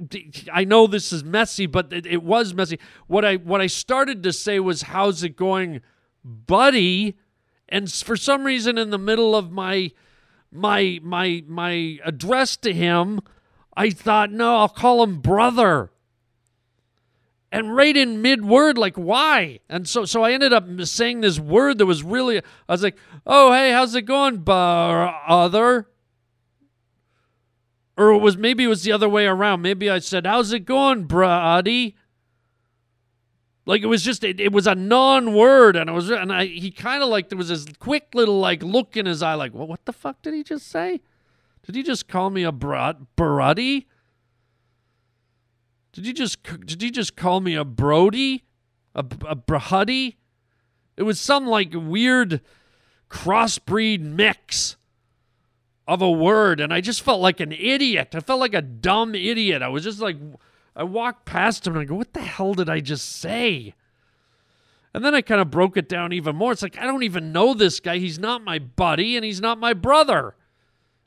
I 0.52 0.62
know 0.62 0.86
this 0.86 1.12
is 1.12 1.24
messy, 1.24 1.66
but 1.66 1.92
it, 1.92 2.06
it, 2.06 2.22
was 2.22 2.54
messy. 2.54 2.78
What 3.08 3.24
I 3.24 3.36
what 3.36 3.60
I 3.60 3.66
started 3.66 4.22
to 4.22 4.32
say 4.32 4.60
was, 4.60 4.82
"How's 4.82 5.24
it 5.24 5.36
going, 5.36 5.80
buddy?" 6.24 7.16
And 7.68 7.90
for 7.92 8.16
some 8.16 8.44
reason, 8.44 8.78
in 8.78 8.90
the 8.90 8.98
middle 8.98 9.34
of 9.34 9.50
my 9.50 9.90
my 10.52 11.00
my 11.02 11.42
my 11.48 11.98
address 12.04 12.56
to 12.58 12.72
him, 12.72 13.20
I 13.76 13.90
thought, 13.90 14.30
"No, 14.30 14.58
I'll 14.58 14.68
call 14.68 15.02
him 15.02 15.20
brother." 15.20 15.90
And 17.50 17.74
right 17.74 17.96
in 17.96 18.22
mid 18.22 18.44
word, 18.44 18.78
like 18.78 18.94
why? 18.94 19.58
And 19.68 19.88
so 19.88 20.04
so 20.04 20.22
I 20.22 20.32
ended 20.32 20.52
up 20.52 20.66
saying 20.82 21.20
this 21.20 21.40
word 21.40 21.78
that 21.78 21.86
was 21.86 22.04
really. 22.04 22.38
I 22.38 22.72
was 22.72 22.84
like, 22.84 22.96
"Oh, 23.26 23.52
hey, 23.52 23.72
how's 23.72 23.96
it 23.96 24.02
going, 24.02 24.38
brother?" 24.38 25.88
Or 27.96 28.10
it 28.10 28.18
was 28.18 28.36
maybe 28.36 28.64
it 28.64 28.68
was 28.68 28.82
the 28.82 28.92
other 28.92 29.08
way 29.08 29.26
around. 29.26 29.62
Maybe 29.62 29.88
I 29.88 30.00
said, 30.00 30.26
"How's 30.26 30.52
it 30.52 30.60
going, 30.60 31.04
buddy?" 31.04 31.96
Like 33.66 33.82
it 33.82 33.86
was 33.86 34.02
just 34.02 34.24
it, 34.24 34.40
it 34.40 34.52
was 34.52 34.66
a 34.66 34.74
non-word, 34.74 35.76
and 35.76 35.88
it 35.88 35.92
was 35.92 36.10
and 36.10 36.32
I 36.32 36.46
he 36.46 36.70
kind 36.70 37.02
of 37.02 37.08
like 37.08 37.28
there 37.28 37.38
was 37.38 37.48
this 37.48 37.66
quick 37.78 38.08
little 38.14 38.38
like 38.38 38.62
look 38.62 38.96
in 38.96 39.06
his 39.06 39.22
eye, 39.22 39.34
like, 39.34 39.54
"Well, 39.54 39.66
what 39.66 39.84
the 39.84 39.92
fuck 39.92 40.22
did 40.22 40.34
he 40.34 40.42
just 40.42 40.66
say? 40.68 41.00
Did 41.64 41.76
he 41.76 41.82
just 41.82 42.08
call 42.08 42.30
me 42.30 42.42
a 42.42 42.52
brud 42.52 43.06
bruddy? 43.16 43.86
Did 45.92 46.04
he 46.04 46.12
just 46.12 46.42
did 46.42 46.82
he 46.82 46.90
just 46.90 47.16
call 47.16 47.40
me 47.40 47.54
a 47.54 47.64
brody, 47.64 48.44
a 48.94 49.00
a 49.00 49.36
brahuddy? 49.36 50.16
It 50.96 51.04
was 51.04 51.20
some 51.20 51.46
like 51.46 51.72
weird 51.72 52.40
crossbreed 53.08 54.00
mix." 54.00 54.76
Of 55.86 56.00
a 56.00 56.10
word 56.10 56.60
and 56.60 56.72
I 56.72 56.80
just 56.80 57.02
felt 57.02 57.20
like 57.20 57.40
an 57.40 57.52
idiot. 57.52 58.14
I 58.14 58.20
felt 58.20 58.40
like 58.40 58.54
a 58.54 58.62
dumb 58.62 59.14
idiot. 59.14 59.62
I 59.62 59.68
was 59.68 59.84
just 59.84 60.00
like 60.00 60.16
I 60.74 60.82
walked 60.82 61.24
past 61.24 61.66
him 61.66 61.74
and 61.74 61.82
I 61.82 61.84
go, 61.84 61.94
"What 61.94 62.14
the 62.14 62.22
hell 62.22 62.54
did 62.54 62.68
I 62.68 62.80
just 62.80 63.20
say?" 63.20 63.74
And 64.94 65.04
then 65.04 65.14
I 65.14 65.22
kind 65.22 65.40
of 65.40 65.50
broke 65.50 65.76
it 65.76 65.88
down 65.88 66.12
even 66.12 66.36
more. 66.36 66.52
It's 66.52 66.62
like 66.62 66.78
I 66.78 66.86
don't 66.86 67.02
even 67.02 67.32
know 67.32 67.52
this 67.52 67.80
guy. 67.80 67.98
He's 67.98 68.18
not 68.18 68.44
my 68.44 68.58
buddy 68.58 69.16
and 69.16 69.24
he's 69.24 69.40
not 69.40 69.58
my 69.58 69.74
brother. 69.74 70.36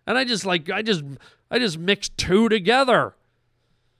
And 0.05 0.17
I 0.17 0.25
just 0.25 0.45
like 0.45 0.69
I 0.69 0.81
just 0.81 1.03
I 1.49 1.57
just 1.57 1.77
mixed 1.77 2.17
two 2.17 2.49
together. 2.49 3.15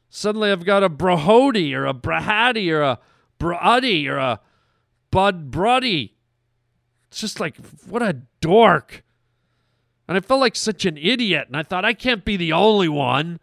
Suddenly 0.09 0.51
I've 0.51 0.65
got 0.65 0.83
a 0.83 0.89
Brahody 0.89 1.73
or 1.73 1.85
a 1.85 1.93
Brahady 1.93 2.71
or 2.71 2.81
a 2.81 2.99
Bruddy 3.39 4.07
or 4.07 4.17
a 4.17 4.41
Bud 5.09 5.51
Bruddy. 5.51 6.11
It's 7.07 7.19
just 7.19 7.39
like 7.39 7.57
what 7.87 8.01
a 8.01 8.21
dork. 8.41 9.03
And 10.07 10.17
I 10.17 10.21
felt 10.21 10.39
like 10.39 10.55
such 10.55 10.85
an 10.85 10.97
idiot. 10.97 11.47
And 11.47 11.57
I 11.57 11.63
thought, 11.63 11.83
I 11.85 11.93
can't 11.93 12.23
be 12.23 12.37
the 12.37 12.53
only 12.53 12.87
one. 12.87 13.39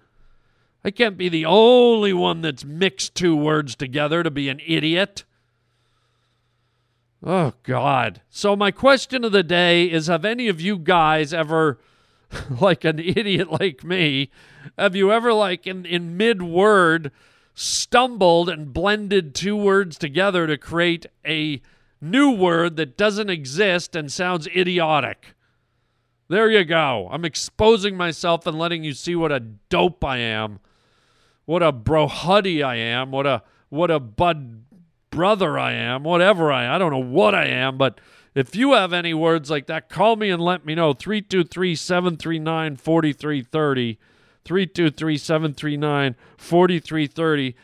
I 0.85 0.91
can't 0.91 1.17
be 1.17 1.29
the 1.29 1.47
only 1.47 2.13
one 2.13 2.43
that's 2.43 2.65
mixed 2.65 3.15
two 3.15 3.37
words 3.37 3.75
together 3.75 4.23
to 4.23 4.31
be 4.31 4.49
an 4.49 4.61
idiot. 4.67 5.25
Oh, 7.23 7.55
God. 7.63 8.21
So, 8.29 8.55
my 8.55 8.71
question 8.71 9.25
of 9.25 9.33
the 9.33 9.43
day 9.43 9.85
is 9.85 10.09
Have 10.09 10.27
any 10.27 10.49
of 10.49 10.61
you 10.61 10.79
guys 10.79 11.33
ever, 11.33 11.79
like 12.61 12.85
an 12.85 12.99
idiot 12.99 13.51
like 13.51 13.83
me, 13.83 14.31
have 14.79 14.95
you 14.95 15.11
ever, 15.11 15.33
like 15.33 15.67
in, 15.67 15.87
in 15.87 16.19
mid 16.19 16.43
word, 16.43 17.11
stumbled 17.55 18.51
and 18.51 18.73
blended 18.73 19.35
two 19.35 19.57
words 19.57 19.97
together 19.97 20.47
to 20.47 20.59
create 20.59 21.07
a 21.27 21.63
new 22.01 22.31
word 22.31 22.77
that 22.77 22.99
doesn't 22.99 23.31
exist 23.31 23.97
and 23.97 24.13
sounds 24.13 24.47
idiotic? 24.49 25.35
There 26.35 26.51
you 26.51 26.65
go. 26.65 27.09
I'm 27.13 27.25
exposing 27.25 27.97
myself 27.97 28.45
and 28.45 28.59
letting 28.59 28.83
you 28.83 28.93
see 28.93 29.15
what 29.15 29.31
a 29.31 29.39
dope 29.39 30.05
I 30.05 30.17
am. 30.17 30.59
What 31.45 31.63
a 31.63 31.73
brohuddy 31.73 32.61
I 32.61 32.75
am. 32.75 33.13
What 33.13 33.25
a 33.25 33.45
what 33.69 33.89
a 33.89 34.01
bud 34.01 34.65
brother 35.11 35.57
I 35.57 35.75
am. 35.75 36.03
Whatever 36.03 36.51
I 36.51 36.75
I 36.75 36.77
don't 36.77 36.91
know 36.91 36.99
what 36.99 37.37
I 37.37 37.45
am, 37.45 37.79
but 37.79 38.01
if 38.35 38.57
you 38.57 38.73
have 38.73 38.93
any 38.93 39.15
words 39.15 39.49
like 39.49 39.67
that, 39.67 39.89
call 39.89 40.17
me 40.17 40.29
and 40.29 40.43
let 40.43 40.67
me 40.67 40.75
know. 40.75 40.93
323 40.93 41.77
739 41.77 42.77
4330. 42.79 43.99
323 44.45 45.17
739 45.17 46.17
4330. 46.37 47.55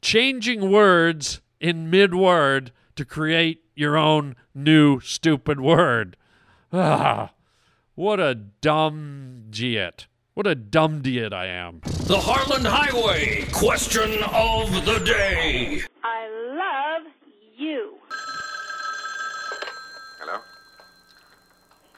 Changing 0.00 0.70
words 0.70 1.40
in 1.58 1.90
mid 1.90 2.14
word 2.14 2.70
to 2.94 3.04
create 3.04 3.64
your 3.74 3.96
own 3.96 4.36
new 4.54 5.00
stupid 5.00 5.58
word. 5.58 6.16
Ah. 6.72 7.32
What 7.96 8.20
a 8.20 8.34
dumb 8.34 9.44
diet. 9.48 10.06
What 10.34 10.46
a 10.46 10.54
dumb 10.54 11.00
diet 11.00 11.32
I 11.32 11.46
am. 11.46 11.80
The 11.82 12.20
Harland 12.20 12.66
Highway 12.66 13.46
question 13.54 14.22
of 14.34 14.84
the 14.84 15.02
day. 15.02 15.80
I 16.04 16.28
love 16.50 17.10
you. 17.56 17.94
Hello? 20.20 20.38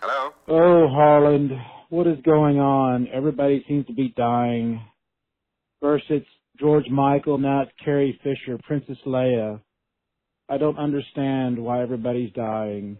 Hello? 0.00 0.30
Oh, 0.46 0.88
Harland, 0.88 1.50
what 1.88 2.06
is 2.06 2.20
going 2.24 2.60
on? 2.60 3.08
Everybody 3.12 3.64
seems 3.66 3.84
to 3.86 3.92
be 3.92 4.14
dying. 4.16 4.80
First 5.82 6.04
it's 6.10 6.26
George 6.60 6.88
Michael, 6.88 7.38
now 7.38 7.62
it's 7.62 7.72
Carrie 7.84 8.20
Fisher, 8.22 8.56
Princess 8.62 8.98
Leia. 9.04 9.60
I 10.48 10.58
don't 10.58 10.78
understand 10.78 11.58
why 11.58 11.82
everybody's 11.82 12.32
dying. 12.34 12.98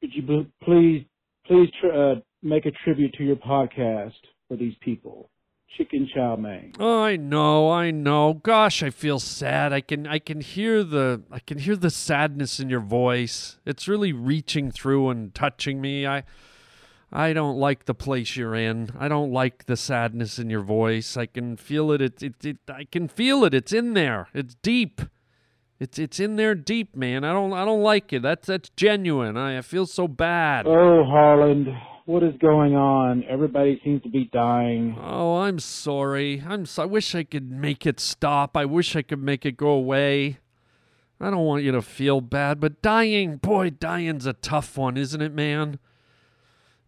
Could 0.00 0.14
you 0.14 0.46
please 0.62 1.04
please 1.50 1.68
tr- 1.80 1.92
uh, 1.92 2.14
make 2.42 2.64
a 2.66 2.70
tribute 2.84 3.12
to 3.14 3.24
your 3.24 3.36
podcast 3.36 4.12
for 4.48 4.56
these 4.56 4.74
people. 4.80 5.30
chicken 5.76 6.08
chow 6.12 6.36
mein. 6.36 6.72
Oh, 6.78 7.02
I 7.02 7.16
know, 7.16 7.70
I 7.70 7.90
know. 7.90 8.34
Gosh, 8.34 8.82
I 8.82 8.90
feel 8.90 9.18
sad. 9.18 9.72
I 9.72 9.80
can 9.80 10.06
I 10.06 10.18
can 10.18 10.40
hear 10.40 10.82
the 10.82 11.22
I 11.30 11.38
can 11.40 11.58
hear 11.58 11.76
the 11.76 11.90
sadness 11.90 12.60
in 12.60 12.68
your 12.68 12.80
voice. 12.80 13.58
It's 13.64 13.88
really 13.88 14.12
reaching 14.12 14.70
through 14.70 15.10
and 15.10 15.34
touching 15.34 15.80
me. 15.80 16.06
I 16.06 16.24
I 17.12 17.32
don't 17.32 17.56
like 17.56 17.84
the 17.84 17.94
place 17.94 18.36
you're 18.36 18.54
in. 18.54 18.90
I 18.98 19.08
don't 19.08 19.32
like 19.32 19.66
the 19.66 19.76
sadness 19.76 20.38
in 20.38 20.50
your 20.50 20.62
voice. 20.62 21.16
I 21.16 21.26
can 21.26 21.56
feel 21.56 21.90
it. 21.92 22.00
It, 22.00 22.22
it, 22.22 22.44
it 22.44 22.58
I 22.68 22.84
can 22.84 23.08
feel 23.08 23.44
it. 23.44 23.54
It's 23.54 23.72
in 23.72 23.94
there. 23.94 24.28
It's 24.34 24.54
deep. 24.62 25.02
It's 25.80 25.98
it's 25.98 26.20
in 26.20 26.36
there 26.36 26.54
deep, 26.54 26.94
man. 26.94 27.24
I 27.24 27.32
don't 27.32 27.54
I 27.54 27.64
don't 27.64 27.82
like 27.82 28.12
it. 28.12 28.20
That's 28.20 28.46
that's 28.46 28.68
genuine. 28.76 29.38
I, 29.38 29.58
I 29.58 29.62
feel 29.62 29.86
so 29.86 30.06
bad. 30.06 30.66
Oh, 30.66 31.04
Harland, 31.04 31.68
what 32.04 32.22
is 32.22 32.34
going 32.38 32.76
on? 32.76 33.24
Everybody 33.24 33.80
seems 33.82 34.02
to 34.02 34.10
be 34.10 34.28
dying. 34.30 34.98
Oh, 35.02 35.38
I'm 35.38 35.58
sorry. 35.58 36.44
I'm 36.46 36.66
so, 36.66 36.82
I 36.82 36.86
wish 36.86 37.14
I 37.14 37.24
could 37.24 37.50
make 37.50 37.86
it 37.86 37.98
stop. 37.98 38.58
I 38.58 38.66
wish 38.66 38.94
I 38.94 39.00
could 39.00 39.22
make 39.22 39.46
it 39.46 39.56
go 39.56 39.70
away. 39.70 40.38
I 41.18 41.30
don't 41.30 41.46
want 41.46 41.64
you 41.64 41.72
to 41.72 41.82
feel 41.82 42.20
bad, 42.20 42.60
but 42.60 42.82
dying, 42.82 43.36
boy, 43.36 43.70
dying's 43.70 44.26
a 44.26 44.32
tough 44.32 44.76
one, 44.76 44.96
isn't 44.96 45.20
it, 45.20 45.34
man? 45.34 45.78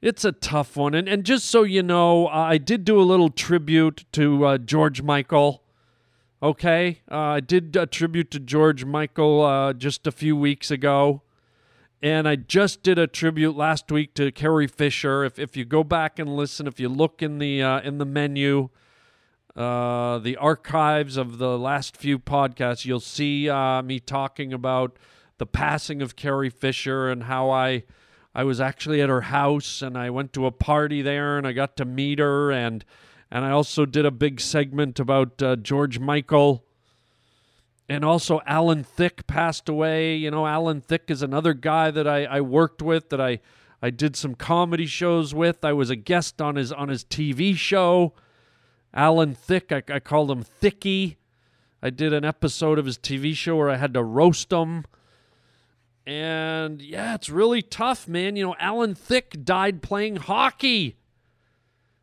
It's 0.03 0.25
a 0.25 0.33
tough 0.33 0.77
one. 0.77 0.95
And 0.95 1.09
and 1.09 1.25
just 1.25 1.47
so 1.47 1.63
you 1.63 1.83
know, 1.83 2.29
I 2.29 2.59
did 2.59 2.85
do 2.85 3.01
a 3.01 3.05
little 3.05 3.31
tribute 3.31 4.05
to 4.13 4.45
uh, 4.45 4.59
George 4.59 5.01
Michael. 5.01 5.62
Okay, 6.43 7.03
uh, 7.09 7.17
I 7.17 7.41
did 7.41 7.77
a 7.77 7.87
tribute 7.87 8.33
to 8.33 8.41
George 8.41 8.85
Michael 8.85 9.43
uh, 9.43 9.73
just 9.73 10.09
a 10.09 10.11
few 10.11 10.37
weeks 10.37 10.73
ago, 10.73 11.23
and 12.03 12.27
I 12.27 12.35
just 12.35 12.83
did 12.83 12.99
a 12.99 13.07
tribute 13.07 13.57
last 13.57 13.93
week 13.93 14.13
to 14.15 14.33
Carrie 14.33 14.67
Fisher. 14.67 15.23
If 15.23 15.39
if 15.39 15.57
you 15.57 15.65
go 15.65 15.85
back 15.85 16.19
and 16.19 16.35
listen, 16.35 16.67
if 16.67 16.81
you 16.81 16.89
look 16.89 17.23
in 17.23 17.39
the 17.39 17.63
uh, 17.63 17.81
in 17.83 17.99
the 17.99 18.05
menu, 18.05 18.71
uh, 19.55 20.19
the 20.19 20.37
archives 20.37 21.17
of 21.17 21.39
the 21.39 21.57
last 21.57 21.97
few 21.97 22.19
podcasts, 22.19 22.85
you'll 22.85 22.99
see 22.99 23.49
uh, 23.49 23.81
me 23.81 24.01
talking 24.01 24.53
about 24.53 24.97
the 25.39 25.47
passing 25.47 26.03
of 26.03 26.17
Carrie 26.17 26.51
Fisher 26.51 27.09
and 27.09 27.23
how 27.23 27.51
I 27.51 27.85
I 28.35 28.43
was 28.43 28.61
actually 28.61 29.01
at 29.01 29.09
her 29.09 29.21
house 29.21 29.81
and 29.81 29.97
I 29.97 30.11
went 30.11 30.33
to 30.33 30.47
a 30.47 30.51
party 30.51 31.03
there 31.03 31.39
and 31.39 31.47
I 31.47 31.53
got 31.53 31.77
to 31.77 31.85
meet 31.85 32.19
her 32.19 32.51
and 32.51 32.85
and 33.33 33.47
I 33.47 33.51
also 33.51 33.87
did 33.87 34.05
a 34.05 34.11
big 34.11 34.41
segment 34.43 35.01
about 35.01 35.43
uh, 35.43 35.57
George 35.57 35.99
Michael. 35.99 36.67
And 37.89 38.05
also, 38.05 38.43
Alan 38.47 38.85
Thicke 38.85 39.27
passed 39.27 39.71
away. 39.71 40.17
You 40.17 40.31
know, 40.31 40.47
Alan 40.47 40.83
Thicke 40.83 41.11
is 41.11 41.23
another 41.23 41.55
guy 41.55 41.91
that 41.91 42.07
I, 42.07 42.25
I 42.25 42.43
worked 42.43 42.83
with, 42.83 43.09
that 43.09 43.23
I, 43.23 43.41
I 43.81 43.89
did 43.89 44.17
some 44.17 44.35
comedy 44.35 44.85
shows 44.85 45.35
with. 45.35 45.65
I 45.65 45.73
was 45.73 45.89
a 45.89 45.97
guest 45.97 46.43
on 46.43 46.57
his 46.57 46.73
on 46.73 46.91
his 46.91 47.07
TV 47.07 47.57
show. 47.57 48.13
Alan 48.93 49.35
Thicke, 49.35 49.73
I, 49.73 49.83
I 49.95 49.99
called 49.99 50.31
him 50.31 50.43
Thicky. 50.43 51.17
I 51.83 51.89
did 51.89 52.13
an 52.13 52.27
episode 52.27 52.79
of 52.79 52.85
his 52.85 52.99
TV 52.99 53.35
show 53.35 53.57
where 53.57 53.71
I 53.71 53.77
had 53.79 53.95
to 53.95 54.03
roast 54.05 54.53
him. 54.53 54.85
And 56.07 56.83
yeah, 56.83 57.15
it's 57.15 57.31
really 57.31 57.63
tough, 57.63 58.07
man. 58.07 58.37
You 58.37 58.49
know, 58.49 58.57
Alan 58.59 58.95
Thicke 58.95 59.43
died 59.43 59.81
playing 59.81 60.17
hockey. 60.17 60.99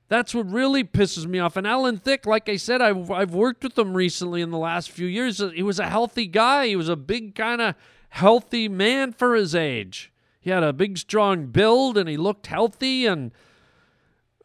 That's 0.10 0.34
what 0.34 0.52
really 0.52 0.84
pisses 0.84 1.28
me 1.28 1.38
off. 1.38 1.56
And 1.56 1.68
Alan 1.68 2.00
Thicke, 2.00 2.26
like 2.26 2.50
I 2.50 2.58
said, 2.58 2.82
I've, 2.82 3.12
I've 3.12 3.34
worked 3.34 3.64
with 3.64 3.78
him 3.78 3.96
recently 3.96 4.42
in 4.42 4.50
the 4.50 4.58
last 4.58 4.90
few 4.90 5.06
years. 5.06 5.38
He 5.54 5.62
was 5.62 5.80
a 5.80 5.88
healthy 5.88 6.26
guy. 6.26 6.68
He 6.68 6.76
was 6.76 6.90
a 6.90 6.96
big, 6.96 7.36
kind 7.36 7.62
of 7.62 7.76
healthy 8.10 8.68
man 8.68 9.14
for 9.14 9.36
his 9.36 9.54
age. 9.54 10.12
He 10.42 10.50
had 10.50 10.64
a 10.64 10.74
big, 10.74 10.98
strong 10.98 11.48
build 11.48 11.96
and 11.96 12.10
he 12.10 12.18
looked 12.18 12.48
healthy. 12.48 13.06
And 13.06 13.32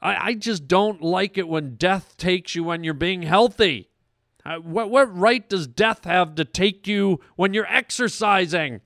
I, 0.03 0.29
I 0.29 0.35
just 0.35 0.69
don't 0.69 1.01
like 1.01 1.39
it 1.39 1.49
when 1.49 1.77
death 1.77 2.19
takes 2.19 2.55
you 2.55 2.63
when 2.63 2.85
you're 2.85 2.93
being 2.93 3.23
healthy. 3.23 3.89
Uh, 4.45 4.57
what, 4.57 4.91
what 4.91 5.17
right 5.17 5.49
does 5.49 5.67
death 5.67 6.05
have 6.05 6.35
to 6.35 6.45
take 6.45 6.87
you 6.87 7.21
when 7.37 7.55
you're 7.55 7.73
exercising? 7.73 8.83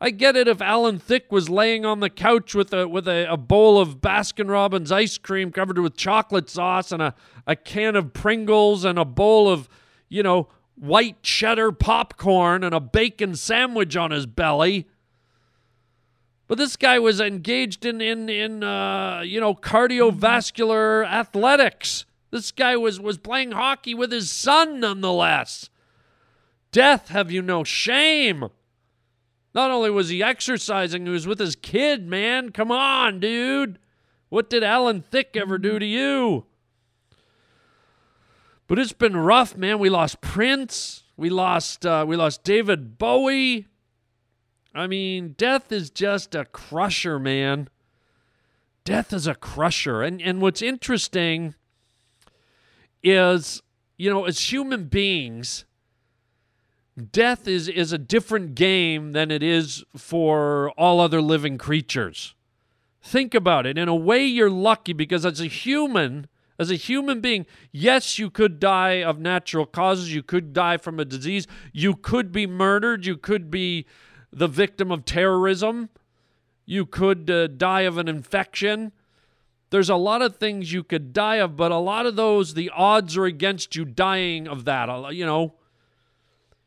I 0.00 0.10
get 0.10 0.36
it 0.36 0.48
if 0.48 0.60
Alan 0.60 0.98
Thicke 0.98 1.30
was 1.30 1.48
laying 1.48 1.86
on 1.86 2.00
the 2.00 2.10
couch 2.10 2.54
with 2.54 2.72
a 2.72 2.88
with 2.88 3.08
a, 3.08 3.30
a 3.30 3.36
bowl 3.36 3.78
of 3.78 4.00
Baskin 4.00 4.50
Robbins 4.50 4.92
ice 4.92 5.18
cream 5.18 5.50
covered 5.50 5.78
with 5.78 5.96
chocolate 5.96 6.50
sauce 6.50 6.92
and 6.92 7.00
a, 7.00 7.14
a 7.46 7.56
can 7.56 7.96
of 7.96 8.12
Pringles 8.12 8.84
and 8.84 8.98
a 8.98 9.04
bowl 9.04 9.48
of, 9.48 9.68
you 10.08 10.22
know, 10.22 10.48
white 10.74 11.22
cheddar 11.22 11.72
popcorn 11.72 12.64
and 12.64 12.74
a 12.74 12.80
bacon 12.80 13.36
sandwich 13.36 13.96
on 13.96 14.10
his 14.10 14.26
belly. 14.26 14.88
But 16.46 16.58
this 16.58 16.76
guy 16.76 16.98
was 16.98 17.20
engaged 17.20 17.86
in 17.86 18.00
in 18.00 18.28
in 18.28 18.62
uh, 18.62 19.22
you 19.24 19.40
know 19.40 19.54
cardiovascular 19.54 21.06
athletics. 21.06 22.04
This 22.30 22.50
guy 22.50 22.76
was 22.76 23.00
was 23.00 23.16
playing 23.16 23.52
hockey 23.52 23.94
with 23.94 24.12
his 24.12 24.30
son 24.30 24.80
nonetheless. 24.80 25.70
Death 26.72 27.08
have 27.08 27.30
you 27.30 27.40
no 27.40 27.64
shame? 27.64 28.48
Not 29.54 29.70
only 29.70 29.90
was 29.90 30.08
he 30.08 30.22
exercising, 30.22 31.06
he 31.06 31.12
was 31.12 31.26
with 31.26 31.38
his 31.38 31.54
kid, 31.54 32.08
man. 32.08 32.50
Come 32.50 32.72
on, 32.72 33.20
dude. 33.20 33.78
What 34.28 34.50
did 34.50 34.64
Alan 34.64 35.00
Thicke 35.00 35.36
ever 35.36 35.58
do 35.58 35.78
to 35.78 35.86
you? 35.86 36.46
But 38.66 38.78
it's 38.78 38.92
been 38.92 39.16
rough, 39.16 39.56
man. 39.56 39.78
We 39.78 39.90
lost 39.90 40.20
Prince. 40.20 41.04
We 41.16 41.30
lost 41.30 41.86
uh, 41.86 42.04
we 42.08 42.16
lost 42.16 42.42
David 42.42 42.98
Bowie. 42.98 43.68
I 44.74 44.88
mean, 44.88 45.34
death 45.38 45.70
is 45.70 45.90
just 45.90 46.34
a 46.34 46.44
crusher, 46.44 47.20
man. 47.20 47.68
Death 48.84 49.12
is 49.12 49.28
a 49.28 49.36
crusher. 49.36 50.02
And 50.02 50.20
and 50.20 50.40
what's 50.40 50.62
interesting 50.62 51.54
is, 53.04 53.62
you 53.96 54.10
know, 54.10 54.24
as 54.24 54.52
human 54.52 54.86
beings, 54.86 55.64
death 57.10 57.48
is 57.48 57.68
is 57.68 57.92
a 57.92 57.98
different 57.98 58.54
game 58.54 59.12
than 59.12 59.30
it 59.30 59.42
is 59.42 59.84
for 59.96 60.70
all 60.72 61.00
other 61.00 61.20
living 61.20 61.58
creatures. 61.58 62.34
Think 63.02 63.34
about 63.34 63.66
it. 63.66 63.76
In 63.76 63.88
a 63.88 63.94
way 63.94 64.24
you're 64.24 64.50
lucky 64.50 64.92
because 64.92 65.26
as 65.26 65.40
a 65.40 65.46
human, 65.46 66.26
as 66.58 66.70
a 66.70 66.76
human 66.76 67.20
being, 67.20 67.46
yes, 67.70 68.18
you 68.18 68.30
could 68.30 68.58
die 68.60 69.02
of 69.02 69.18
natural 69.18 69.66
causes, 69.66 70.14
you 70.14 70.22
could 70.22 70.52
die 70.52 70.76
from 70.76 70.98
a 70.98 71.04
disease, 71.04 71.46
you 71.72 71.96
could 71.96 72.32
be 72.32 72.46
murdered, 72.46 73.04
you 73.04 73.16
could 73.16 73.50
be 73.50 73.86
the 74.32 74.48
victim 74.48 74.90
of 74.90 75.04
terrorism, 75.04 75.90
you 76.64 76.86
could 76.86 77.28
uh, 77.28 77.46
die 77.48 77.82
of 77.82 77.98
an 77.98 78.08
infection. 78.08 78.92
There's 79.70 79.90
a 79.90 79.96
lot 79.96 80.22
of 80.22 80.36
things 80.36 80.72
you 80.72 80.84
could 80.84 81.12
die 81.12 81.36
of, 81.36 81.56
but 81.56 81.72
a 81.72 81.78
lot 81.78 82.06
of 82.06 82.16
those, 82.16 82.54
the 82.54 82.70
odds 82.70 83.16
are 83.16 83.26
against 83.26 83.76
you 83.76 83.84
dying 83.84 84.46
of 84.48 84.64
that. 84.64 85.12
You 85.12 85.26
know, 85.26 85.54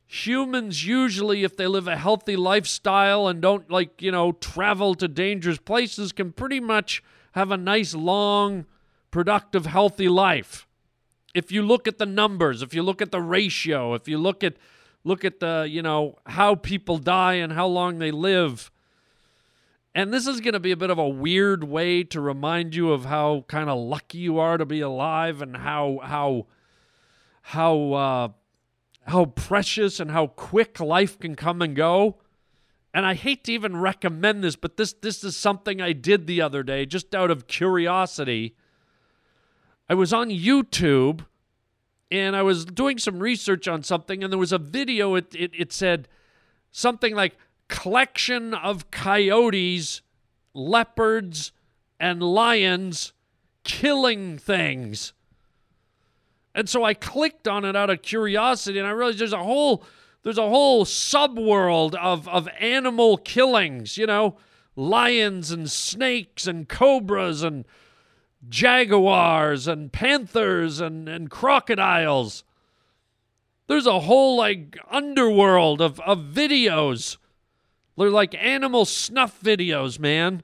humans 0.08 0.88
usually 0.88 1.44
if 1.44 1.58
they 1.58 1.68
live 1.68 1.88
a 1.88 1.98
healthy 1.98 2.38
lifestyle 2.38 3.28
and 3.28 3.42
don't 3.42 3.70
like 3.70 4.02
you 4.02 4.12
know 4.12 4.32
travel 4.32 4.96
to 4.96 5.08
dangerous 5.08 5.58
places 5.58 6.14
can 6.14 6.32
pretty 6.32 6.62
much 6.62 7.04
have 7.34 7.52
a 7.52 7.58
nice 7.58 7.94
long 7.94 8.66
productive 9.12 9.66
healthy 9.66 10.08
life. 10.08 10.66
If 11.36 11.52
you 11.52 11.62
look 11.62 11.88
at 11.88 11.98
the 11.98 12.06
numbers 12.06 12.62
if 12.62 12.74
you 12.74 12.82
look 12.84 13.02
at 13.02 13.12
the 13.12 13.22
ratio 13.22 13.94
if 13.94 14.08
you 14.08 14.18
look 14.18 14.46
at 14.46 14.56
look 15.04 15.26
at 15.26 15.42
the 15.42 15.68
you 15.70 15.82
know 15.82 16.16
how 16.26 16.56
people 16.56 16.98
die 16.98 17.36
and 17.36 17.52
how 17.52 17.68
long 17.68 18.00
they 18.00 18.12
live. 18.12 18.72
And 19.94 20.14
this 20.14 20.28
is 20.28 20.42
going 20.42 20.54
to 20.54 20.60
be 20.60 20.72
a 20.72 20.78
bit 20.78 20.92
of 20.92 21.00
a 21.00 21.10
weird 21.10 21.64
way 21.64 22.04
to 22.04 22.22
remind 22.22 22.76
you 22.76 22.92
of 22.92 23.06
how 23.06 23.46
kind 23.48 23.68
of 23.68 23.80
lucky 23.80 24.20
you 24.20 24.38
are 24.38 24.58
to 24.58 24.66
be 24.66 24.80
alive 24.80 25.42
and 25.42 25.58
how 25.58 26.00
how 26.04 26.46
how 27.42 27.94
uh 27.94 28.28
how 29.08 29.26
precious 29.26 30.00
and 30.00 30.12
how 30.12 30.28
quick 30.28 30.80
life 30.80 31.18
can 31.18 31.36
come 31.36 31.62
and 31.62 31.76
go. 31.76 32.18
And 32.94 33.06
I 33.06 33.14
hate 33.14 33.44
to 33.46 33.54
even 33.54 33.78
recommend 33.78 34.44
this, 34.44 34.56
but 34.56 34.78
this 34.78 34.94
this 34.94 35.24
is 35.24 35.36
something 35.36 35.82
I 35.82 35.94
did 35.94 36.28
the 36.28 36.42
other 36.42 36.64
day 36.64 36.86
just 36.86 37.16
out 37.16 37.32
of 37.32 37.48
curiosity. 37.48 38.56
I 39.90 39.94
was 39.94 40.12
on 40.12 40.30
YouTube 40.30 41.26
and 42.12 42.36
I 42.36 42.42
was 42.42 42.66
doing 42.66 42.98
some 42.98 43.20
research 43.20 43.68
on 43.68 43.84
something 43.84 44.24
and 44.24 44.32
there 44.32 44.40
was 44.40 44.52
a 44.52 44.58
video 44.58 45.16
it 45.16 45.34
it, 45.36 45.52
it 45.58 45.74
said 45.74 46.08
something 46.72 47.16
like 47.16 47.38
collection 47.68 48.54
of 48.54 48.92
coyotes, 48.92 50.02
leopards, 50.54 51.52
and 52.00 52.22
lions 52.22 53.14
killing 53.64 54.38
things. 54.38 55.14
And 56.58 56.68
so 56.68 56.84
I 56.84 56.96
clicked 56.96 57.48
on 57.48 57.66
it 57.66 57.76
out 57.76 57.92
of 57.92 58.02
curiosity 58.02 58.80
and 58.80 58.88
I 58.88 58.92
realized 58.92 59.20
there's 59.20 59.32
a 59.32 59.44
whole 59.44 59.84
there's 60.24 60.40
a 60.40 60.50
whole 60.50 60.86
subworld 60.86 61.94
of 61.94 62.28
of 62.28 62.50
animal 62.60 63.18
killings, 63.18 63.96
you 63.96 64.08
know, 64.08 64.38
lions 64.76 65.52
and 65.52 65.70
snakes 65.70 66.48
and 66.48 66.68
cobras 66.68 67.44
and 67.44 67.64
jaguars 68.50 69.68
and 69.68 69.94
panthers 69.94 70.80
and, 70.80 71.08
and 71.08 71.30
crocodiles. 71.30 72.44
There's 73.68 73.86
a 73.86 74.00
whole 74.00 74.36
like 74.36 74.80
underworld 74.90 75.80
of, 75.80 76.00
of 76.00 76.18
videos. 76.34 77.18
They're 77.96 78.10
like 78.10 78.34
animal 78.34 78.86
snuff 78.86 79.40
videos, 79.44 80.00
man. 80.00 80.42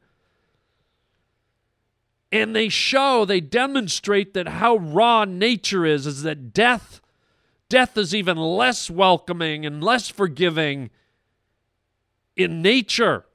And 2.34 2.56
they 2.56 2.68
show, 2.68 3.26
they 3.26 3.40
demonstrate 3.40 4.34
that 4.34 4.48
how 4.48 4.78
raw 4.78 5.24
nature 5.24 5.86
is, 5.86 6.08
is 6.08 6.24
that 6.24 6.52
death, 6.52 7.00
death 7.70 7.96
is 7.96 8.16
even 8.16 8.38
less 8.38 8.90
welcoming 8.90 9.68
and 9.68 9.84
less 9.84 10.10
forgiving 10.10 10.90
in 12.36 12.64
nature. 12.64 13.26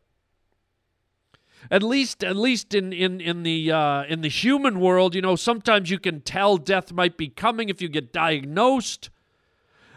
At 1.71 1.85
least, 1.85 2.25
at 2.25 2.35
least 2.35 2.75
in 2.75 2.93
in 2.93 3.21
in 3.21 3.45
the 3.45 3.71
uh, 3.71 4.03
in 4.05 4.23
the 4.23 4.29
human 4.29 4.81
world, 4.81 5.15
you 5.15 5.23
know, 5.23 5.37
sometimes 5.37 5.91
you 5.91 6.01
can 6.01 6.21
tell 6.21 6.57
death 6.57 6.93
might 6.93 7.17
be 7.17 7.29
coming 7.29 7.69
if 7.69 7.81
you 7.81 7.89
get 7.89 8.13
diagnosed. 8.13 9.11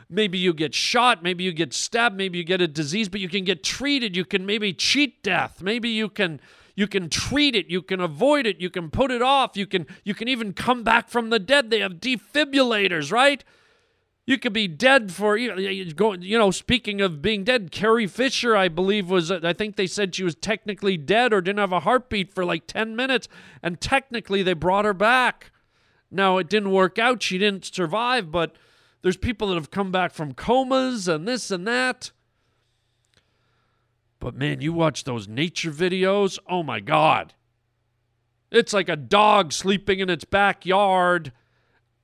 Maybe 0.09 0.37
you 0.37 0.53
get 0.53 0.75
shot, 0.75 1.23
maybe 1.23 1.43
you 1.43 1.53
get 1.53 1.73
stabbed, 1.73 2.15
maybe 2.15 2.37
you 2.37 2.43
get 2.43 2.61
a 2.61 2.67
disease, 2.67 3.09
but 3.09 3.19
you 3.19 3.29
can 3.29 3.45
get 3.45 3.63
treated. 3.63 4.15
You 4.15 4.25
can 4.25 4.45
maybe 4.45 4.73
cheat 4.73 5.23
death. 5.23 5.59
Maybe 5.63 5.89
you 5.89 6.07
can 6.07 6.39
you 6.75 6.87
can 6.87 7.09
treat 7.09 7.55
it, 7.55 7.67
you 7.69 7.81
can 7.81 7.99
avoid 7.99 8.45
it, 8.45 8.59
you 8.59 8.69
can 8.69 8.89
put 8.89 9.11
it 9.11 9.21
off, 9.21 9.57
you 9.57 9.65
can 9.65 9.85
you 10.03 10.13
can 10.13 10.27
even 10.27 10.53
come 10.53 10.83
back 10.83 11.09
from 11.09 11.29
the 11.29 11.39
dead. 11.39 11.69
They 11.69 11.79
have 11.79 11.93
defibrillators, 11.93 13.11
right? 13.11 13.43
You 14.27 14.37
could 14.37 14.53
be 14.53 14.67
dead 14.67 15.11
for 15.11 15.35
you 15.35 16.37
know. 16.37 16.51
Speaking 16.51 17.01
of 17.01 17.21
being 17.21 17.43
dead, 17.43 17.71
Carrie 17.71 18.07
Fisher, 18.07 18.55
I 18.55 18.67
believe, 18.67 19.09
was. 19.09 19.31
Uh, 19.31 19.39
I 19.43 19.53
think 19.53 19.75
they 19.75 19.87
said 19.87 20.13
she 20.13 20.23
was 20.23 20.35
technically 20.35 20.95
dead 20.95 21.33
or 21.33 21.41
didn't 21.41 21.59
have 21.59 21.73
a 21.73 21.81
heartbeat 21.81 22.33
for 22.33 22.45
like 22.45 22.67
ten 22.67 22.95
minutes, 22.95 23.27
and 23.63 23.81
technically 23.81 24.43
they 24.43 24.53
brought 24.53 24.85
her 24.85 24.93
back. 24.93 25.51
Now 26.11 26.37
it 26.37 26.49
didn't 26.49 26.71
work 26.71 26.99
out; 26.99 27.23
she 27.23 27.39
didn't 27.39 27.65
survive. 27.65 28.31
But 28.31 28.55
there's 29.01 29.17
people 29.17 29.49
that 29.49 29.55
have 29.55 29.71
come 29.71 29.91
back 29.91 30.13
from 30.13 30.33
comas 30.33 31.07
and 31.07 31.27
this 31.27 31.49
and 31.49 31.67
that. 31.67 32.11
But 34.21 34.35
man, 34.35 34.61
you 34.61 34.71
watch 34.71 35.03
those 35.03 35.27
nature 35.27 35.71
videos. 35.71 36.39
Oh 36.47 36.63
my 36.63 36.79
god! 36.79 37.33
It's 38.51 38.71
like 38.71 38.87
a 38.87 38.95
dog 38.95 39.51
sleeping 39.51 39.99
in 39.99 40.09
its 40.09 40.23
backyard 40.23 41.33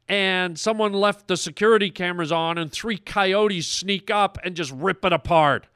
and 0.10 0.58
someone 0.58 0.94
left 0.94 1.28
the 1.28 1.36
security 1.36 1.90
cameras 1.90 2.32
on 2.32 2.58
and 2.58 2.72
three 2.72 2.98
coyotes 2.98 3.68
sneak 3.68 4.10
up 4.10 4.38
and 4.44 4.56
just 4.56 4.72
rip 4.72 5.04
it 5.04 5.12
apart. 5.12 5.68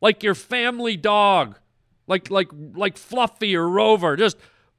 Like 0.00 0.22
your 0.22 0.34
family 0.34 0.96
dog, 0.96 1.58
like 2.06 2.30
like 2.30 2.48
like 2.74 2.96
Fluffy 2.96 3.56
or 3.56 3.68
Rover, 3.68 4.16
just 4.16 4.36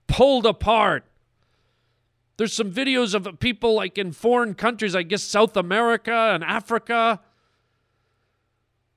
pulled 0.07 0.45
apart. 0.45 1.05
There's 2.37 2.53
some 2.53 2.71
videos 2.71 3.13
of 3.13 3.39
people 3.39 3.75
like 3.75 3.97
in 3.97 4.11
foreign 4.11 4.55
countries, 4.55 4.95
I 4.95 5.03
guess 5.03 5.23
South 5.23 5.55
America 5.55 6.31
and 6.33 6.43
Africa, 6.43 7.21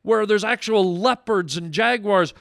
where 0.02 0.26
there's 0.26 0.44
actual 0.44 0.96
leopards 0.96 1.56
and 1.56 1.72
jaguars 1.72 2.34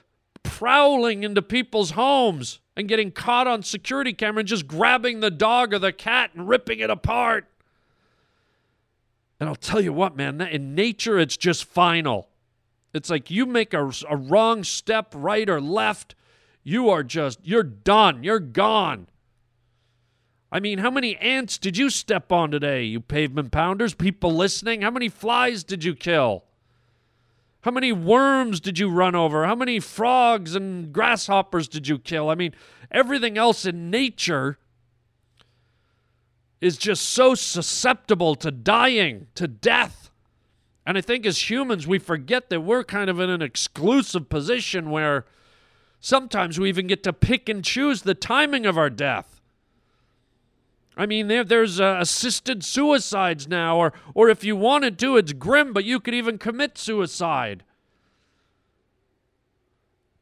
prowling 0.43 1.23
into 1.23 1.41
people's 1.41 1.91
homes 1.91 2.59
and 2.75 2.87
getting 2.87 3.11
caught 3.11 3.47
on 3.47 3.63
security 3.63 4.13
camera 4.13 4.39
and 4.39 4.47
just 4.47 4.67
grabbing 4.67 5.19
the 5.19 5.31
dog 5.31 5.73
or 5.73 5.79
the 5.79 5.91
cat 5.91 6.31
and 6.33 6.47
ripping 6.47 6.79
it 6.79 6.89
apart. 6.89 7.47
And 9.39 9.49
I'll 9.49 9.55
tell 9.55 9.81
you 9.81 9.93
what, 9.93 10.15
man, 10.15 10.41
in 10.41 10.73
nature, 10.75 11.19
it's 11.19 11.37
just 11.37 11.65
final. 11.65 12.29
It's 12.93 13.09
like 13.09 13.29
you 13.29 13.45
make 13.45 13.73
a, 13.73 13.91
a 14.09 14.15
wrong 14.15 14.63
step, 14.63 15.13
right 15.15 15.47
or 15.49 15.61
left, 15.61 16.15
you 16.63 16.89
are 16.89 17.03
just, 17.03 17.39
you're 17.43 17.63
done. 17.63 18.23
You're 18.23 18.39
gone. 18.39 19.07
I 20.51 20.59
mean, 20.59 20.79
how 20.79 20.89
many 20.89 21.15
ants 21.17 21.57
did 21.57 21.77
you 21.77 21.89
step 21.89 22.31
on 22.31 22.51
today, 22.51 22.83
you 22.83 22.99
pavement 22.99 23.51
pounders? 23.51 23.93
People 23.93 24.33
listening? 24.33 24.81
How 24.81 24.91
many 24.91 25.09
flies 25.09 25.63
did 25.63 25.83
you 25.83 25.93
kill? 25.93 26.43
How 27.67 27.71
many 27.71 27.91
worms 27.91 28.61
did 28.61 28.79
you 28.79 28.89
run 28.89 29.13
over? 29.13 29.45
How 29.45 29.53
many 29.53 29.81
frogs 29.81 30.55
and 30.55 30.93
grasshoppers 30.93 31.67
did 31.67 31.85
you 31.85 31.99
kill? 31.99 32.29
I 32.29 32.35
mean, 32.35 32.55
everything 32.91 33.37
else 33.37 33.65
in 33.65 33.89
nature 33.89 34.57
is 36.61 36.77
just 36.77 37.09
so 37.09 37.35
susceptible 37.35 38.35
to 38.35 38.51
dying, 38.51 39.27
to 39.35 39.49
death. 39.49 40.09
And 40.85 40.97
I 40.97 41.01
think 41.01 41.25
as 41.25 41.49
humans, 41.49 41.85
we 41.85 41.99
forget 41.99 42.49
that 42.51 42.61
we're 42.61 42.85
kind 42.85 43.09
of 43.09 43.19
in 43.19 43.29
an 43.29 43.41
exclusive 43.41 44.29
position 44.29 44.89
where 44.89 45.25
sometimes 45.99 46.57
we 46.57 46.69
even 46.69 46.87
get 46.87 47.03
to 47.03 47.11
pick 47.11 47.49
and 47.49 47.65
choose 47.65 48.03
the 48.03 48.15
timing 48.15 48.65
of 48.65 48.77
our 48.77 48.89
death. 48.89 49.36
I 50.97 51.05
mean, 51.05 51.27
there, 51.27 51.43
there's 51.43 51.79
uh, 51.79 51.97
assisted 51.99 52.65
suicides 52.65 53.47
now, 53.47 53.77
or, 53.77 53.93
or 54.15 54.29
if 54.29 54.43
you 54.43 54.55
wanted 54.55 54.97
to, 54.99 55.15
it's 55.15 55.31
grim, 55.31 55.71
but 55.71 55.85
you 55.85 55.99
could 55.99 56.15
even 56.15 56.39
commit 56.39 56.77
suicide. 56.77 57.63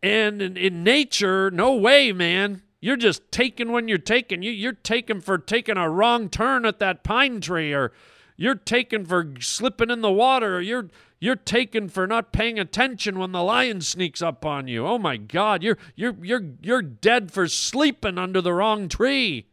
And 0.04 0.42
in, 0.42 0.58
in 0.58 0.84
nature, 0.84 1.50
no 1.50 1.76
way, 1.76 2.12
man. 2.12 2.62
You're 2.82 2.98
just 2.98 3.32
taking 3.32 3.72
when 3.72 3.88
you're 3.88 3.98
taking. 3.98 4.44
You, 4.44 4.52
you're 4.52 4.74
taking 4.74 5.22
for 5.22 5.40
taking 5.40 5.78
a 5.78 5.90
wrong 5.90 6.30
turn 6.30 6.66
at 6.66 6.78
that 6.80 7.04
pine 7.04 7.42
tree, 7.42 7.74
or 7.74 7.92
you're 8.38 8.54
taking 8.54 9.06
for 9.06 9.34
slipping 9.40 9.90
in 9.90 10.02
the 10.02 10.12
water, 10.12 10.58
or 10.58 10.62
you're 10.62 10.90
you're 11.20 11.36
taken 11.36 11.90
for 11.90 12.06
not 12.06 12.32
paying 12.32 12.60
attention 12.60 13.18
when 13.18 13.32
the 13.32 13.42
lion 13.42 13.82
sneaks 13.82 14.22
up 14.22 14.46
on 14.46 14.68
you. 14.68 14.86
Oh 14.86 15.00
my 15.00 15.18
God, 15.18 15.64
you're 15.64 15.80
you're 15.96 16.16
you're 16.22 16.52
you're 16.62 16.84
dead 16.84 17.32
for 17.32 17.48
sleeping 17.48 18.20
under 18.20 18.42
the 18.42 18.54
wrong 18.54 18.88
tree. 18.88 19.48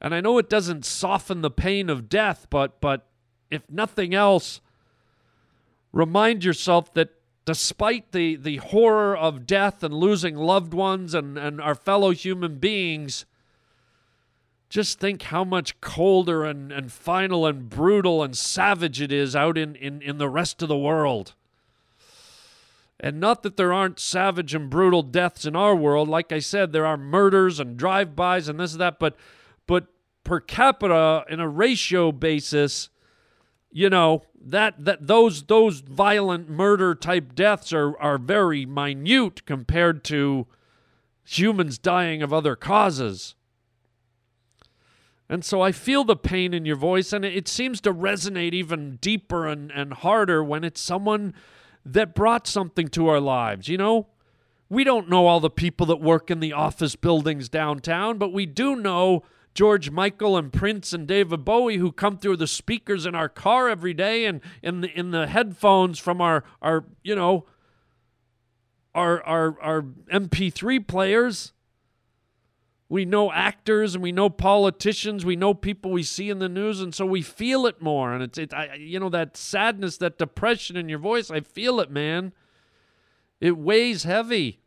And 0.00 0.14
I 0.14 0.20
know 0.20 0.38
it 0.38 0.48
doesn't 0.48 0.84
soften 0.84 1.42
the 1.42 1.50
pain 1.50 1.90
of 1.90 2.08
death, 2.08 2.46
but 2.48 2.80
but 2.80 3.06
if 3.50 3.62
nothing 3.68 4.14
else, 4.14 4.60
remind 5.92 6.44
yourself 6.44 6.92
that 6.94 7.10
despite 7.44 8.12
the, 8.12 8.36
the 8.36 8.58
horror 8.58 9.16
of 9.16 9.46
death 9.46 9.82
and 9.82 9.92
losing 9.92 10.36
loved 10.36 10.72
ones 10.72 11.14
and, 11.14 11.36
and 11.36 11.60
our 11.60 11.74
fellow 11.74 12.10
human 12.10 12.56
beings, 12.56 13.24
just 14.68 15.00
think 15.00 15.22
how 15.22 15.42
much 15.42 15.80
colder 15.80 16.44
and, 16.44 16.70
and 16.70 16.92
final 16.92 17.44
and 17.44 17.68
brutal 17.68 18.22
and 18.22 18.36
savage 18.36 19.00
it 19.00 19.10
is 19.10 19.34
out 19.34 19.58
in, 19.58 19.74
in, 19.74 20.00
in 20.00 20.18
the 20.18 20.28
rest 20.28 20.62
of 20.62 20.68
the 20.68 20.78
world. 20.78 21.34
And 23.00 23.18
not 23.18 23.42
that 23.42 23.56
there 23.56 23.72
aren't 23.72 23.98
savage 23.98 24.54
and 24.54 24.70
brutal 24.70 25.02
deaths 25.02 25.44
in 25.44 25.56
our 25.56 25.74
world. 25.74 26.08
Like 26.08 26.30
I 26.30 26.38
said, 26.38 26.70
there 26.70 26.86
are 26.86 26.96
murders 26.96 27.58
and 27.58 27.76
drive-bys 27.76 28.48
and 28.48 28.60
this 28.60 28.72
and 28.72 28.80
that, 28.80 29.00
but 29.00 29.16
but 29.70 29.86
per 30.24 30.40
capita 30.40 31.24
in 31.28 31.38
a 31.38 31.48
ratio 31.48 32.10
basis, 32.10 32.88
you 33.70 33.88
know, 33.88 34.24
that 34.44 34.84
that 34.84 35.06
those 35.06 35.44
those 35.44 35.78
violent 35.78 36.50
murder 36.50 36.92
type 36.92 37.36
deaths 37.36 37.72
are 37.72 37.96
are 38.00 38.18
very 38.18 38.66
minute 38.66 39.46
compared 39.46 40.02
to 40.02 40.48
humans 41.22 41.78
dying 41.78 42.20
of 42.20 42.32
other 42.32 42.56
causes. 42.56 43.36
And 45.28 45.44
so 45.44 45.60
I 45.60 45.70
feel 45.70 46.02
the 46.02 46.16
pain 46.16 46.52
in 46.52 46.64
your 46.64 46.74
voice, 46.74 47.12
and 47.12 47.24
it 47.24 47.46
seems 47.46 47.80
to 47.82 47.94
resonate 47.94 48.52
even 48.52 48.96
deeper 49.00 49.46
and, 49.46 49.70
and 49.70 49.92
harder 49.92 50.42
when 50.42 50.64
it's 50.64 50.80
someone 50.80 51.32
that 51.86 52.16
brought 52.16 52.48
something 52.48 52.88
to 52.88 53.06
our 53.06 53.20
lives. 53.20 53.68
You 53.68 53.78
know, 53.78 54.08
we 54.68 54.82
don't 54.82 55.08
know 55.08 55.28
all 55.28 55.38
the 55.38 55.48
people 55.48 55.86
that 55.86 56.00
work 56.00 56.28
in 56.28 56.40
the 56.40 56.54
office 56.54 56.96
buildings 56.96 57.48
downtown, 57.48 58.18
but 58.18 58.32
we 58.32 58.46
do 58.46 58.74
know 58.74 59.22
George 59.54 59.90
Michael 59.90 60.36
and 60.36 60.52
Prince 60.52 60.92
and 60.92 61.06
David 61.06 61.44
Bowie 61.44 61.78
who 61.78 61.92
come 61.92 62.16
through 62.16 62.36
the 62.36 62.46
speakers 62.46 63.04
in 63.04 63.14
our 63.14 63.28
car 63.28 63.68
every 63.68 63.94
day 63.94 64.24
and 64.24 64.40
in 64.62 64.80
the 64.80 64.98
in 64.98 65.10
the 65.10 65.26
headphones 65.26 65.98
from 65.98 66.20
our 66.20 66.44
our 66.62 66.84
you 67.02 67.14
know 67.14 67.46
our 68.94 69.22
our 69.24 69.60
our 69.60 69.82
MP3 70.12 70.86
players. 70.86 71.52
We 72.88 73.04
know 73.04 73.30
actors 73.30 73.94
and 73.94 74.02
we 74.02 74.10
know 74.10 74.28
politicians. 74.28 75.24
We 75.24 75.36
know 75.36 75.54
people 75.54 75.92
we 75.92 76.02
see 76.02 76.28
in 76.28 76.40
the 76.40 76.48
news, 76.48 76.80
and 76.80 76.92
so 76.92 77.06
we 77.06 77.22
feel 77.22 77.66
it 77.66 77.80
more. 77.80 78.12
And 78.12 78.22
it's 78.22 78.38
it, 78.38 78.52
I, 78.52 78.74
you 78.74 78.98
know 78.98 79.10
that 79.10 79.36
sadness, 79.36 79.96
that 79.98 80.18
depression 80.18 80.76
in 80.76 80.88
your 80.88 80.98
voice. 80.98 81.30
I 81.30 81.40
feel 81.40 81.78
it, 81.78 81.90
man. 81.90 82.32
It 83.40 83.56
weighs 83.56 84.02
heavy 84.02 84.60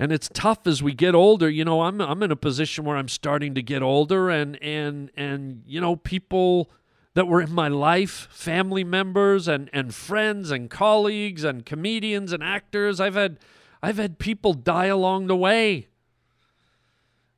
and 0.00 0.12
it's 0.12 0.30
tough 0.32 0.66
as 0.66 0.82
we 0.82 0.94
get 0.94 1.14
older. 1.14 1.48
You 1.48 1.64
know 1.64 1.82
i'm 1.82 2.00
i'm 2.00 2.22
in 2.22 2.32
a 2.32 2.36
position 2.36 2.84
where 2.84 2.96
i'm 2.96 3.08
starting 3.08 3.54
to 3.54 3.62
get 3.62 3.82
older 3.82 4.30
and 4.30 4.60
and 4.62 5.10
and 5.14 5.62
you 5.66 5.80
know 5.80 5.94
people 5.94 6.70
that 7.14 7.28
were 7.28 7.42
in 7.42 7.52
my 7.52 7.68
life 7.68 8.26
family 8.30 8.82
members 8.82 9.46
and 9.46 9.68
and 9.72 9.94
friends 9.94 10.50
and 10.50 10.70
colleagues 10.70 11.44
and 11.44 11.66
comedians 11.66 12.32
and 12.32 12.42
actors 12.42 12.98
i've 12.98 13.14
had 13.14 13.38
i've 13.82 13.98
had 13.98 14.18
people 14.18 14.54
die 14.54 14.86
along 14.86 15.26
the 15.26 15.36
way. 15.36 15.86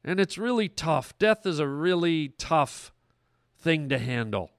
And 0.05 0.18
it's 0.18 0.37
really 0.37 0.68
tough. 0.68 1.16
Death 1.18 1.46
is 1.46 1.61
a 1.61 1.66
really 1.66 2.31
tough 2.31 2.92
thing 3.57 3.88
to 3.88 3.98
handle. 3.98 4.51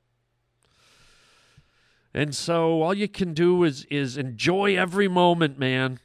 And 2.14 2.34
so 2.34 2.82
all 2.82 2.94
you 2.94 3.08
can 3.08 3.34
do 3.34 3.64
is 3.64 3.86
is 3.86 4.18
enjoy 4.18 4.78
every 4.78 5.08
moment 5.08 5.58
man 5.58 6.00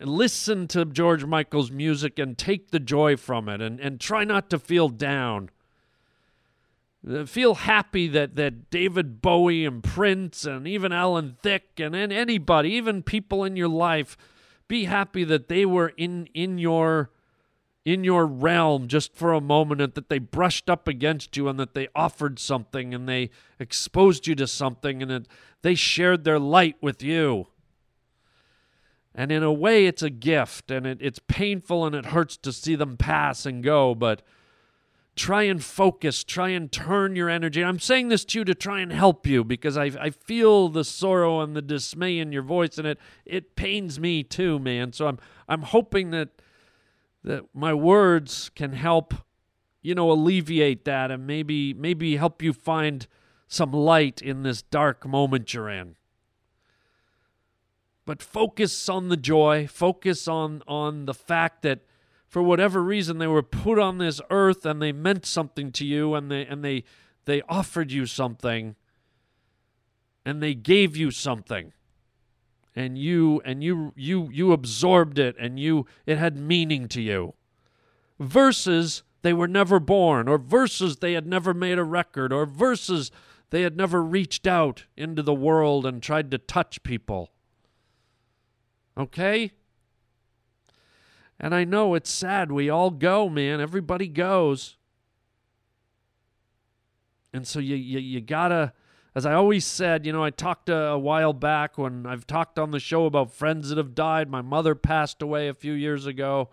listen 0.00 0.66
to 0.68 0.84
George 0.84 1.24
Michael's 1.24 1.70
music 1.70 2.18
and 2.18 2.36
take 2.36 2.70
the 2.70 2.80
joy 2.80 3.16
from 3.16 3.48
it 3.48 3.60
and, 3.60 3.80
and 3.80 4.00
try 4.00 4.24
not 4.24 4.50
to 4.50 4.58
feel 4.58 4.88
down. 4.88 5.50
Uh, 7.08 7.26
feel 7.26 7.54
happy 7.54 8.08
that, 8.08 8.36
that 8.36 8.70
David 8.70 9.20
Bowie 9.20 9.64
and 9.64 9.82
Prince 9.82 10.44
and 10.44 10.66
even 10.66 10.92
Alan 10.92 11.36
Thicke 11.42 11.78
and, 11.78 11.94
and 11.94 12.12
anybody, 12.12 12.70
even 12.70 13.02
people 13.02 13.44
in 13.44 13.56
your 13.56 13.68
life, 13.68 14.16
be 14.68 14.84
happy 14.84 15.24
that 15.24 15.48
they 15.48 15.66
were 15.66 15.92
in 15.96 16.26
in 16.32 16.58
your 16.58 17.10
in 17.84 18.02
your 18.02 18.26
realm 18.26 18.88
just 18.88 19.14
for 19.14 19.34
a 19.34 19.40
moment 19.40 19.80
and 19.80 19.92
that 19.92 20.08
they 20.08 20.18
brushed 20.18 20.70
up 20.70 20.88
against 20.88 21.36
you 21.36 21.48
and 21.48 21.60
that 21.60 21.74
they 21.74 21.86
offered 21.94 22.38
something 22.38 22.94
and 22.94 23.06
they 23.06 23.28
exposed 23.58 24.26
you 24.26 24.34
to 24.34 24.46
something 24.46 25.02
and 25.02 25.10
that 25.10 25.28
they 25.60 25.74
shared 25.74 26.24
their 26.24 26.38
light 26.38 26.76
with 26.80 27.02
you. 27.02 27.46
And 29.14 29.30
in 29.30 29.42
a 29.42 29.52
way, 29.52 29.86
it's 29.86 30.02
a 30.02 30.10
gift 30.10 30.70
and 30.70 30.86
it, 30.86 30.98
it's 31.00 31.20
painful 31.28 31.84
and 31.84 31.94
it 31.94 32.06
hurts 32.06 32.36
to 32.38 32.52
see 32.52 32.74
them 32.74 32.96
pass 32.96 33.46
and 33.46 33.62
go, 33.62 33.94
but 33.94 34.22
try 35.14 35.44
and 35.44 35.62
focus, 35.62 36.24
try 36.24 36.48
and 36.48 36.72
turn 36.72 37.14
your 37.14 37.30
energy. 37.30 37.62
I'm 37.62 37.78
saying 37.78 38.08
this 38.08 38.24
to 38.26 38.40
you 38.40 38.44
to 38.44 38.54
try 38.54 38.80
and 38.80 38.92
help 38.92 39.26
you 39.26 39.44
because 39.44 39.76
I, 39.76 39.84
I 40.00 40.10
feel 40.10 40.68
the 40.68 40.82
sorrow 40.82 41.40
and 41.40 41.54
the 41.54 41.62
dismay 41.62 42.18
in 42.18 42.32
your 42.32 42.42
voice 42.42 42.76
and 42.76 42.86
it, 42.88 42.98
it 43.24 43.54
pains 43.54 44.00
me 44.00 44.24
too, 44.24 44.58
man. 44.58 44.92
So 44.92 45.06
I'm, 45.06 45.18
I'm 45.48 45.62
hoping 45.62 46.10
that 46.10 46.30
that 47.24 47.42
my 47.54 47.74
words 47.74 48.50
can 48.54 48.72
help 48.72 49.14
you 49.82 49.94
know 49.94 50.10
alleviate 50.10 50.84
that 50.84 51.10
and 51.10 51.26
maybe 51.26 51.74
maybe 51.74 52.16
help 52.16 52.42
you 52.42 52.52
find 52.52 53.06
some 53.48 53.72
light 53.72 54.22
in 54.22 54.42
this 54.42 54.62
dark 54.62 55.06
moment 55.06 55.52
you're 55.52 55.68
in 55.68 55.96
but 58.06 58.22
focus 58.22 58.88
on 58.88 59.08
the 59.08 59.16
joy 59.16 59.66
focus 59.66 60.28
on 60.28 60.62
on 60.66 61.06
the 61.06 61.14
fact 61.14 61.62
that 61.62 61.80
for 62.34 62.42
whatever 62.42 62.82
reason 62.82 63.18
they 63.18 63.28
were 63.28 63.44
put 63.44 63.78
on 63.78 63.98
this 63.98 64.20
earth 64.28 64.66
and 64.66 64.82
they 64.82 64.90
meant 64.90 65.24
something 65.24 65.70
to 65.70 65.84
you 65.84 66.14
and 66.14 66.30
they 66.30 66.44
and 66.44 66.64
they 66.64 66.82
they 67.26 67.42
offered 67.42 67.92
you 67.92 68.06
something 68.06 68.74
and 70.24 70.42
they 70.42 70.54
gave 70.54 70.96
you 70.96 71.10
something. 71.10 71.72
And 72.74 72.98
you 72.98 73.40
and 73.44 73.62
you 73.62 73.92
you 73.94 74.28
you 74.32 74.52
absorbed 74.52 75.18
it 75.18 75.36
and 75.38 75.60
you 75.60 75.86
it 76.06 76.18
had 76.18 76.36
meaning 76.36 76.88
to 76.88 77.00
you. 77.00 77.34
Versus 78.18 79.04
they 79.22 79.32
were 79.32 79.46
never 79.46 79.78
born 79.78 80.28
or 80.28 80.38
versus 80.38 80.96
they 80.96 81.12
had 81.12 81.26
never 81.26 81.54
made 81.54 81.78
a 81.78 81.84
record 81.84 82.32
or 82.32 82.46
versus 82.46 83.12
they 83.50 83.62
had 83.62 83.76
never 83.76 84.02
reached 84.02 84.46
out 84.46 84.86
into 84.96 85.22
the 85.22 85.32
world 85.32 85.86
and 85.86 86.02
tried 86.02 86.32
to 86.32 86.38
touch 86.38 86.82
people 86.82 87.30
okay 88.96 89.50
and 91.38 91.54
i 91.54 91.64
know 91.64 91.94
it's 91.94 92.10
sad 92.10 92.52
we 92.52 92.68
all 92.70 92.90
go 92.90 93.28
man 93.28 93.60
everybody 93.60 94.08
goes 94.08 94.76
and 97.32 97.46
so 97.46 97.58
you 97.58 97.74
you, 97.74 97.98
you 97.98 98.20
gotta 98.20 98.72
as 99.16 99.24
I 99.24 99.34
always 99.34 99.64
said, 99.64 100.04
you 100.04 100.12
know, 100.12 100.24
I 100.24 100.30
talked 100.30 100.68
a, 100.68 100.88
a, 100.88 100.98
while 100.98 101.32
back 101.32 101.78
when 101.78 102.04
I've 102.04 102.26
talked 102.26 102.58
on 102.58 102.72
the 102.72 102.80
show 102.80 103.06
about 103.06 103.32
friends 103.32 103.68
that 103.68 103.78
have 103.78 103.94
died. 103.94 104.28
My 104.28 104.42
mother 104.42 104.74
passed 104.74 105.22
away 105.22 105.46
a 105.46 105.54
few 105.54 105.72
years 105.72 106.04
ago. 106.04 106.50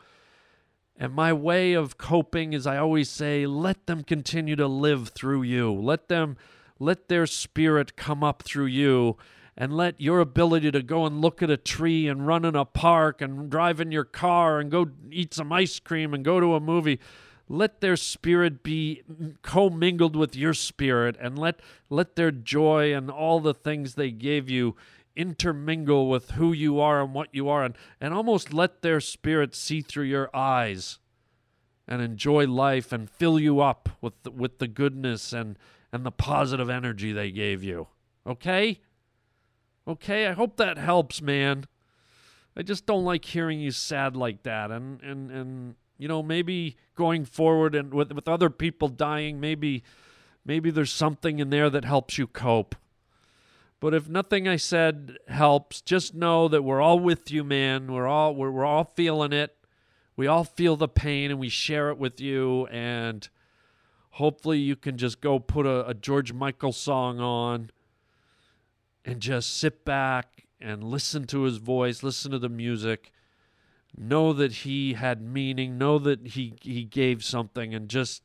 And 0.96 1.14
my 1.14 1.34
way 1.34 1.74
of 1.74 1.98
coping 1.98 2.54
is 2.54 2.68
I 2.68 2.78
always 2.78 3.10
say, 3.10 3.48
let 3.48 3.88
them 3.88 4.04
continue 4.04 4.56
to 4.58 4.68
live 4.68 5.10
through 5.10 5.42
you. 5.42 5.74
Let 5.74 6.08
them 6.08 6.38
let 6.78 7.08
their 7.08 7.26
spirit 7.26 7.96
come 7.96 8.24
up 8.24 8.44
through 8.44 8.68
you 8.68 9.18
and 9.58 9.76
let 9.76 10.00
your 10.00 10.20
ability 10.20 10.72
to 10.72 10.82
go 10.82 11.06
and 11.06 11.22
look 11.22 11.44
at 11.44 11.50
a 11.50 11.58
tree 11.58 12.08
and 12.08 12.26
run 12.26 12.46
in 12.46 12.56
a 12.56 12.66
park 12.66 13.22
and 13.22 13.50
drive 13.50 13.80
in 13.80 13.92
your 13.92 14.06
car 14.06 14.60
and 14.60 14.72
go 14.72 14.88
eat 15.12 15.34
some 15.34 15.52
ice 15.52 15.80
cream 15.80 16.14
and 16.14 16.24
go 16.24 16.40
to 16.40 16.56
a 16.56 16.60
movie 16.60 17.00
let 17.52 17.82
their 17.82 17.98
spirit 17.98 18.64
be 18.64 19.04
commingled 19.42 20.16
with 20.16 20.36
your 20.36 20.54
spirit 20.54 21.18
and 21.20 21.38
let 21.38 21.60
let 21.90 22.16
their 22.16 22.32
joy 22.32 22.96
and 22.96 23.12
all 23.12 23.40
the 23.42 23.54
things 23.54 23.96
they 23.96 24.10
gave 24.10 24.50
you 24.50 24.76
intermingle 25.18 26.10
with 26.10 26.32
who 26.32 26.54
you 26.54 26.80
are 26.80 27.04
and 27.04 27.14
what 27.14 27.28
you 27.34 27.50
are 27.50 27.66
and, 27.66 27.76
and 28.00 28.14
almost 28.14 28.54
let 28.54 28.82
their 28.82 29.02
spirit 29.02 29.54
see 29.54 29.82
through 29.82 30.06
your 30.06 30.34
eyes 30.34 31.00
and 31.86 32.02
enjoy 32.02 32.48
life 32.48 32.94
and 32.94 33.10
fill 33.10 33.38
you 33.38 33.60
up 33.60 33.90
with 34.00 34.14
the, 34.24 34.32
with 34.32 34.60
the 34.60 34.68
goodness 34.68 35.34
and 35.34 35.60
and 35.92 36.06
the 36.06 36.12
positive 36.12 36.70
energy 36.70 37.12
they 37.12 37.32
gave 37.32 37.62
you. 37.62 37.86
Okay 38.26 38.80
okay 39.88 40.28
i 40.28 40.34
hope 40.34 40.58
that 40.58 40.78
helps 40.78 41.22
man 41.22 41.66
i 42.56 42.62
just 42.62 42.86
don't 42.86 43.04
like 43.04 43.26
hearing 43.26 43.60
you 43.60 43.72
sad 43.72 44.16
like 44.16 44.44
that 44.44 44.72
and 44.72 45.02
and 45.02 45.32
and 45.32 45.76
you 46.02 46.08
know, 46.08 46.24
maybe 46.24 46.78
going 46.96 47.26
forward 47.26 47.76
and 47.76 47.94
with 47.94 48.12
with 48.12 48.28
other 48.28 48.50
people 48.50 48.88
dying, 48.88 49.40
maybe 49.40 49.84
maybe 50.44 50.72
there's 50.72 50.92
something 50.92 51.38
in 51.38 51.52
there 51.52 51.70
that 51.70 51.86
helps 51.86 52.18
you 52.18 52.26
cope. 52.26 52.76
But 53.80 53.94
if 53.94 54.10
nothing 54.10 54.48
I 54.48 54.56
said 54.56 55.20
helps, 55.28 55.80
just 55.80 56.16
know 56.16 56.48
that 56.48 56.64
we're 56.64 56.82
all 56.82 56.98
with 56.98 57.30
you, 57.30 57.44
man. 57.44 57.94
We're 57.94 58.08
all 58.08 58.34
we're, 58.34 58.50
we're 58.50 58.66
all 58.66 58.92
feeling 58.96 59.32
it. 59.32 59.56
We 60.16 60.26
all 60.26 60.44
feel 60.44 60.76
the 60.76 60.88
pain 60.88 61.30
and 61.30 61.40
we 61.40 61.50
share 61.50 61.92
it 61.92 62.00
with 62.00 62.20
you 62.20 62.66
and 62.72 63.30
hopefully 64.14 64.58
you 64.58 64.76
can 64.76 64.98
just 64.98 65.22
go 65.22 65.38
put 65.38 65.68
a, 65.68 65.88
a 65.88 65.94
George 65.94 66.34
Michael 66.34 66.74
song 66.74 67.20
on 67.20 67.70
and 69.06 69.20
just 69.20 69.58
sit 69.58 69.84
back 69.86 70.46
and 70.60 70.84
listen 70.84 71.26
to 71.28 71.42
his 71.44 71.58
voice, 71.58 72.04
listen 72.04 72.32
to 72.32 72.40
the 72.40 72.50
music 72.50 73.12
know 73.98 74.34
that 74.34 74.52
he 74.52 74.94
had 74.94 75.22
meaning, 75.22 75.78
know 75.78 76.00
that 76.00 76.28
he 76.28 76.54
he 76.62 76.84
gave 76.84 77.24
something, 77.24 77.74
and 77.74 77.90
just 77.90 78.24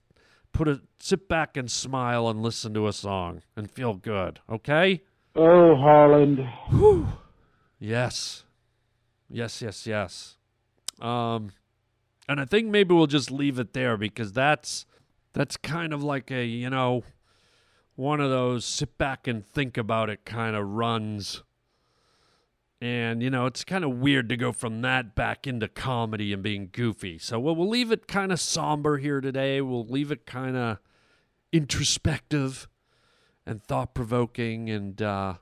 put 0.52 0.68
a 0.68 0.80
sit 0.98 1.28
back 1.28 1.56
and 1.56 1.70
smile 1.70 2.28
and 2.28 2.42
listen 2.42 2.74
to 2.74 2.86
a 2.86 2.92
song 2.92 3.42
and 3.56 3.70
feel 3.70 3.94
good. 3.94 4.40
Okay. 4.50 5.02
Oh, 5.34 5.76
Harland. 5.76 6.38
Whew. 6.70 7.08
Yes. 7.78 8.44
Yes, 9.28 9.60
yes, 9.60 9.86
yes. 9.86 10.36
Um, 11.00 11.50
and 12.28 12.40
I 12.40 12.46
think 12.46 12.68
maybe 12.68 12.94
we'll 12.94 13.06
just 13.06 13.30
leave 13.30 13.58
it 13.58 13.74
there 13.74 13.96
because 13.96 14.32
that's 14.32 14.86
that's 15.32 15.56
kind 15.56 15.92
of 15.92 16.02
like 16.02 16.30
a 16.30 16.44
you 16.44 16.70
know 16.70 17.02
one 17.96 18.20
of 18.20 18.30
those 18.30 18.64
sit 18.64 18.96
back 18.96 19.26
and 19.26 19.44
think 19.44 19.76
about 19.76 20.08
it 20.08 20.24
kind 20.24 20.54
of 20.54 20.66
runs 20.66 21.42
and, 22.80 23.22
you 23.22 23.30
know, 23.30 23.46
it's 23.46 23.64
kind 23.64 23.84
of 23.84 23.98
weird 23.98 24.28
to 24.28 24.36
go 24.36 24.52
from 24.52 24.82
that 24.82 25.14
back 25.14 25.46
into 25.46 25.66
comedy 25.66 26.32
and 26.32 26.42
being 26.42 26.68
goofy. 26.70 27.18
So 27.18 27.40
we'll, 27.40 27.56
we'll 27.56 27.68
leave 27.68 27.90
it 27.90 28.06
kind 28.06 28.30
of 28.30 28.38
somber 28.38 28.98
here 28.98 29.20
today. 29.20 29.62
We'll 29.62 29.86
leave 29.86 30.12
it 30.12 30.26
kind 30.26 30.56
of 30.56 30.78
introspective 31.52 32.68
and 33.46 33.62
thought 33.62 33.94
provoking 33.94 34.68
and, 34.68 35.00
uh, 35.00 35.34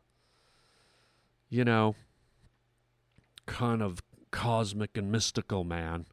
you 1.48 1.64
know, 1.64 1.96
kind 3.46 3.82
of 3.82 4.00
cosmic 4.30 4.96
and 4.96 5.10
mystical, 5.10 5.64
man. 5.64 6.06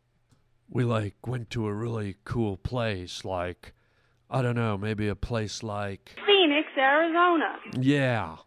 We 0.70 0.84
like 0.86 1.28
went 1.28 1.52
to 1.52 1.68
a 1.68 1.74
really 1.74 2.16
cool 2.24 2.58
place, 2.58 3.24
like, 3.24 3.74
I 4.34 4.42
don't 4.42 4.56
know, 4.56 4.78
maybe 4.78 5.10
a 5.10 5.16
place 5.16 5.62
like 5.62 6.16
Phoenix, 6.26 6.70
Arizona. 6.78 7.58
Yeah. 7.78 8.38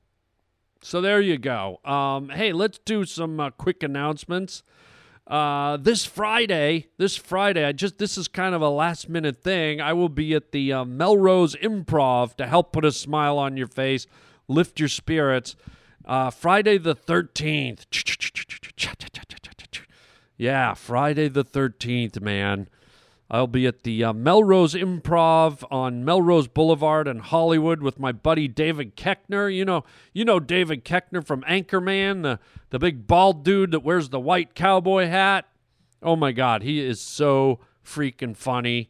So 0.81 1.03
there 1.03 1.21
you 1.21 1.37
go. 1.37 1.79
Um, 1.85 2.31
hey, 2.31 2.53
let's 2.53 2.79
do 2.79 3.05
some 3.05 3.39
uh, 3.39 3.51
quick 3.51 3.83
announcements. 3.83 4.63
Uh, 5.27 5.77
this 5.77 6.07
Friday, 6.07 6.89
this 6.97 7.17
Friday, 7.17 7.65
I 7.65 7.73
just 7.73 7.99
this 7.99 8.17
is 8.17 8.29
kind 8.29 8.55
of 8.55 8.63
a 8.63 8.69
last 8.71 9.09
minute 9.11 9.43
thing. 9.43 9.81
I 9.81 9.93
will 9.93 10.09
be 10.09 10.35
at 10.35 10.53
the 10.53 10.73
uh, 10.73 10.85
Melrose 10.85 11.55
Improv 11.57 12.35
to 12.37 12.47
help 12.47 12.73
put 12.73 12.85
a 12.85 12.93
smile 12.93 13.39
on 13.39 13.57
your 13.57 13.67
face, 13.67 14.07
lift 14.49 14.81
your 14.81 14.89
spirits. 14.89 15.55
Uh, 16.05 16.31
Friday 16.31 16.79
the 16.79 16.95
thirteenth. 16.95 17.87
Yeah, 20.37 20.75
Friday 20.75 21.29
the 21.29 21.45
thirteenth, 21.45 22.21
man. 22.21 22.69
I'll 23.35 23.49
be 23.49 23.67
at 23.67 23.83
the 23.83 24.05
uh, 24.05 24.13
Melrose 24.13 24.75
Improv 24.75 25.65
on 25.69 26.05
Melrose 26.05 26.47
Boulevard 26.47 27.09
in 27.09 27.19
Hollywood 27.19 27.83
with 27.83 27.99
my 27.99 28.13
buddy 28.13 28.47
David 28.47 28.97
Koechner. 28.97 29.53
You 29.53 29.65
know, 29.65 29.83
you 30.13 30.25
know 30.25 30.39
David 30.39 30.85
Koechner 30.85 31.27
from 31.27 31.43
Anchorman, 31.43 32.23
the 32.23 32.39
the 32.71 32.79
big 32.79 33.09
bald 33.09 33.43
dude 33.43 33.73
that 33.73 33.81
wears 33.81 34.11
the 34.11 34.21
white 34.21 34.55
cowboy 34.55 35.09
hat. 35.09 35.49
Oh 36.01 36.15
my 36.15 36.31
God, 36.31 36.63
he 36.63 36.79
is 36.79 37.01
so 37.01 37.59
freaking 37.85 38.37
funny. 38.37 38.89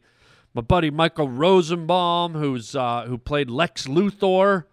My 0.53 0.61
buddy 0.61 0.91
Michael 0.91 1.27
Rosenbaum, 1.27 2.35
who's 2.35 2.75
uh, 2.75 3.05
who 3.07 3.17
played 3.17 3.49
Lex 3.49 3.87
Luthor, 3.87 4.65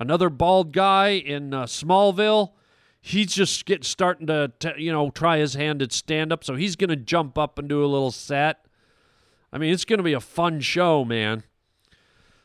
another 0.00 0.30
bald 0.30 0.72
guy 0.72 1.10
in 1.10 1.54
uh, 1.54 1.66
Smallville. 1.66 2.54
He's 3.00 3.32
just 3.32 3.66
getting 3.66 3.84
starting 3.84 4.26
to, 4.26 4.50
to, 4.58 4.74
you 4.76 4.90
know, 4.90 5.10
try 5.10 5.38
his 5.38 5.54
hand 5.54 5.80
at 5.80 5.92
stand 5.92 6.32
up, 6.32 6.42
so 6.42 6.56
he's 6.56 6.74
going 6.74 6.90
to 6.90 6.96
jump 6.96 7.38
up 7.38 7.56
and 7.56 7.68
do 7.68 7.84
a 7.84 7.86
little 7.86 8.10
set. 8.10 8.65
I 9.56 9.58
mean, 9.58 9.72
it's 9.72 9.86
going 9.86 9.96
to 9.96 10.02
be 10.02 10.12
a 10.12 10.20
fun 10.20 10.60
show, 10.60 11.02
man. 11.02 11.42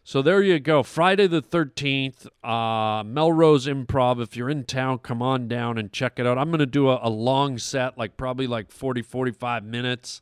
So 0.01 0.21
there 0.21 0.41
you 0.41 0.61
go. 0.61 0.81
Friday 0.81 1.27
the 1.27 1.41
13th, 1.41 2.25
uh, 2.41 3.03
Melrose 3.03 3.67
Improv. 3.67 4.23
If 4.23 4.37
you're 4.37 4.49
in 4.49 4.63
town, 4.63 4.99
come 4.99 5.21
on 5.21 5.49
down 5.49 5.77
and 5.77 5.91
check 5.91 6.19
it 6.19 6.25
out. 6.25 6.37
I'm 6.37 6.47
going 6.51 6.59
to 6.59 6.65
do 6.65 6.87
a, 6.87 7.01
a, 7.03 7.09
long 7.09 7.57
set, 7.57 7.97
like 7.97 8.15
probably 8.15 8.47
like 8.47 8.71
40, 8.71 9.01
45 9.01 9.65
minutes. 9.65 10.21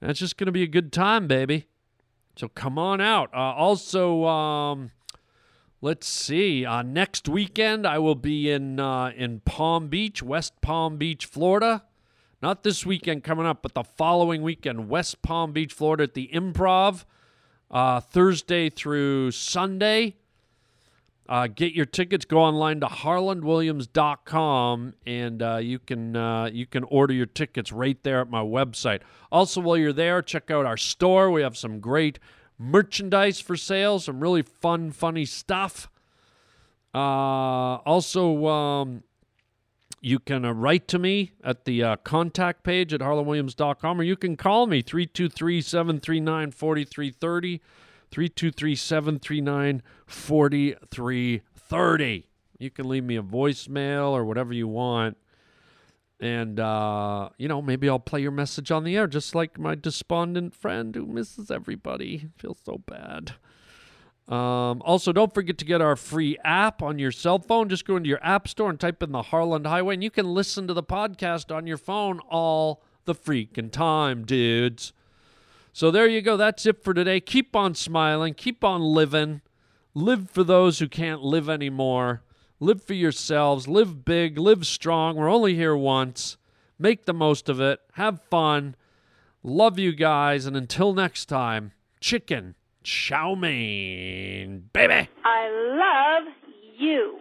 And 0.00 0.12
it's 0.12 0.20
just 0.20 0.36
going 0.36 0.46
to 0.46 0.52
be 0.52 0.62
a 0.62 0.68
good 0.68 0.92
time, 0.92 1.26
baby. 1.26 1.66
So 2.36 2.46
come 2.46 2.78
on 2.78 3.00
out. 3.00 3.34
Uh, 3.34 3.38
also, 3.38 4.26
um, 4.26 4.92
let's 5.80 6.06
see. 6.06 6.64
Uh, 6.64 6.82
next 6.82 7.28
weekend, 7.28 7.84
I 7.84 7.98
will 7.98 8.14
be 8.14 8.48
in 8.48 8.78
uh, 8.78 9.10
in 9.16 9.40
Palm 9.40 9.88
Beach, 9.88 10.22
West 10.22 10.60
Palm 10.60 10.98
Beach, 10.98 11.26
Florida. 11.26 11.82
Not 12.42 12.62
this 12.62 12.86
weekend 12.86 13.22
coming 13.22 13.44
up, 13.44 13.62
but 13.62 13.74
the 13.74 13.84
following 13.84 14.40
weekend, 14.42 14.88
West 14.88 15.20
Palm 15.20 15.52
Beach, 15.52 15.74
Florida, 15.74 16.04
at 16.04 16.14
the 16.14 16.30
Improv, 16.32 17.04
uh, 17.70 18.00
Thursday 18.00 18.70
through 18.70 19.32
Sunday. 19.32 20.16
Uh, 21.28 21.46
get 21.46 21.74
your 21.74 21.84
tickets. 21.86 22.24
Go 22.24 22.40
online 22.40 22.80
to 22.80 22.86
harlandwilliams.com 22.86 24.94
and 25.06 25.42
uh, 25.42 25.58
you 25.58 25.78
can 25.78 26.16
uh, 26.16 26.50
you 26.52 26.66
can 26.66 26.82
order 26.84 27.14
your 27.14 27.26
tickets 27.26 27.70
right 27.70 28.02
there 28.02 28.20
at 28.20 28.28
my 28.28 28.42
website. 28.42 29.02
Also, 29.30 29.60
while 29.60 29.76
you're 29.76 29.92
there, 29.92 30.22
check 30.22 30.50
out 30.50 30.66
our 30.66 30.76
store. 30.76 31.30
We 31.30 31.42
have 31.42 31.56
some 31.56 31.78
great 31.78 32.18
merchandise 32.58 33.40
for 33.40 33.56
sale, 33.56 34.00
some 34.00 34.18
really 34.18 34.42
fun, 34.42 34.90
funny 34.90 35.24
stuff. 35.24 35.88
Uh, 36.92 37.78
also, 37.86 38.48
um, 38.48 39.04
you 40.00 40.18
can 40.18 40.44
uh, 40.44 40.52
write 40.52 40.88
to 40.88 40.98
me 40.98 41.32
at 41.44 41.64
the 41.64 41.82
uh, 41.82 41.96
contact 41.96 42.64
page 42.64 42.94
at 42.94 43.00
harlandwilliams.com 43.00 44.00
or 44.00 44.02
you 44.02 44.16
can 44.16 44.36
call 44.36 44.66
me 44.66 44.82
323 44.82 45.60
739 45.60 46.50
4330. 46.50 47.60
323 48.10 48.74
739 48.74 49.82
4330. 50.06 52.26
You 52.58 52.70
can 52.70 52.88
leave 52.88 53.04
me 53.04 53.16
a 53.16 53.22
voicemail 53.22 54.10
or 54.10 54.24
whatever 54.24 54.52
you 54.52 54.68
want. 54.68 55.16
And, 56.18 56.60
uh, 56.60 57.30
you 57.38 57.48
know, 57.48 57.62
maybe 57.62 57.88
I'll 57.88 57.98
play 57.98 58.20
your 58.20 58.32
message 58.32 58.70
on 58.70 58.84
the 58.84 58.94
air, 58.96 59.06
just 59.06 59.34
like 59.34 59.58
my 59.58 59.74
despondent 59.74 60.54
friend 60.54 60.94
who 60.94 61.06
misses 61.06 61.50
everybody. 61.50 62.28
Feels 62.36 62.58
so 62.62 62.82
bad. 62.86 63.34
Um, 64.28 64.80
also, 64.82 65.12
don't 65.12 65.34
forget 65.34 65.58
to 65.58 65.64
get 65.64 65.80
our 65.80 65.96
free 65.96 66.38
app 66.44 66.82
on 66.82 66.98
your 66.98 67.10
cell 67.10 67.40
phone. 67.40 67.68
Just 67.68 67.84
go 67.84 67.96
into 67.96 68.08
your 68.08 68.24
app 68.24 68.46
store 68.46 68.70
and 68.70 68.78
type 68.78 69.02
in 69.02 69.10
the 69.10 69.22
Harland 69.22 69.66
Highway, 69.66 69.94
and 69.94 70.04
you 70.04 70.10
can 70.10 70.34
listen 70.34 70.68
to 70.68 70.74
the 70.74 70.82
podcast 70.82 71.54
on 71.54 71.66
your 71.66 71.76
phone 71.76 72.20
all 72.30 72.82
the 73.06 73.14
freaking 73.14 73.72
time, 73.72 74.24
dudes. 74.24 74.92
So 75.72 75.90
there 75.90 76.06
you 76.06 76.20
go. 76.20 76.36
That's 76.36 76.66
it 76.66 76.82
for 76.82 76.94
today. 76.94 77.20
Keep 77.20 77.56
on 77.56 77.74
smiling. 77.74 78.34
Keep 78.34 78.62
on 78.62 78.80
living. 78.80 79.40
Live 79.94 80.30
for 80.30 80.44
those 80.44 80.78
who 80.78 80.88
can't 80.88 81.22
live 81.22 81.48
anymore. 81.48 82.22
Live 82.60 82.82
for 82.82 82.94
yourselves. 82.94 83.66
Live 83.66 84.04
big. 84.04 84.38
Live 84.38 84.66
strong. 84.66 85.16
We're 85.16 85.30
only 85.30 85.54
here 85.54 85.76
once. 85.76 86.36
Make 86.78 87.04
the 87.04 87.14
most 87.14 87.48
of 87.48 87.60
it. 87.60 87.80
Have 87.94 88.22
fun. 88.30 88.76
Love 89.42 89.78
you 89.78 89.92
guys. 89.92 90.46
And 90.46 90.56
until 90.56 90.92
next 90.92 91.26
time, 91.26 91.72
chicken 92.00 92.54
chow 92.82 93.34
mein, 93.34 94.70
baby. 94.72 95.08
I 95.24 95.48
love 95.76 96.32
you. 96.78 97.18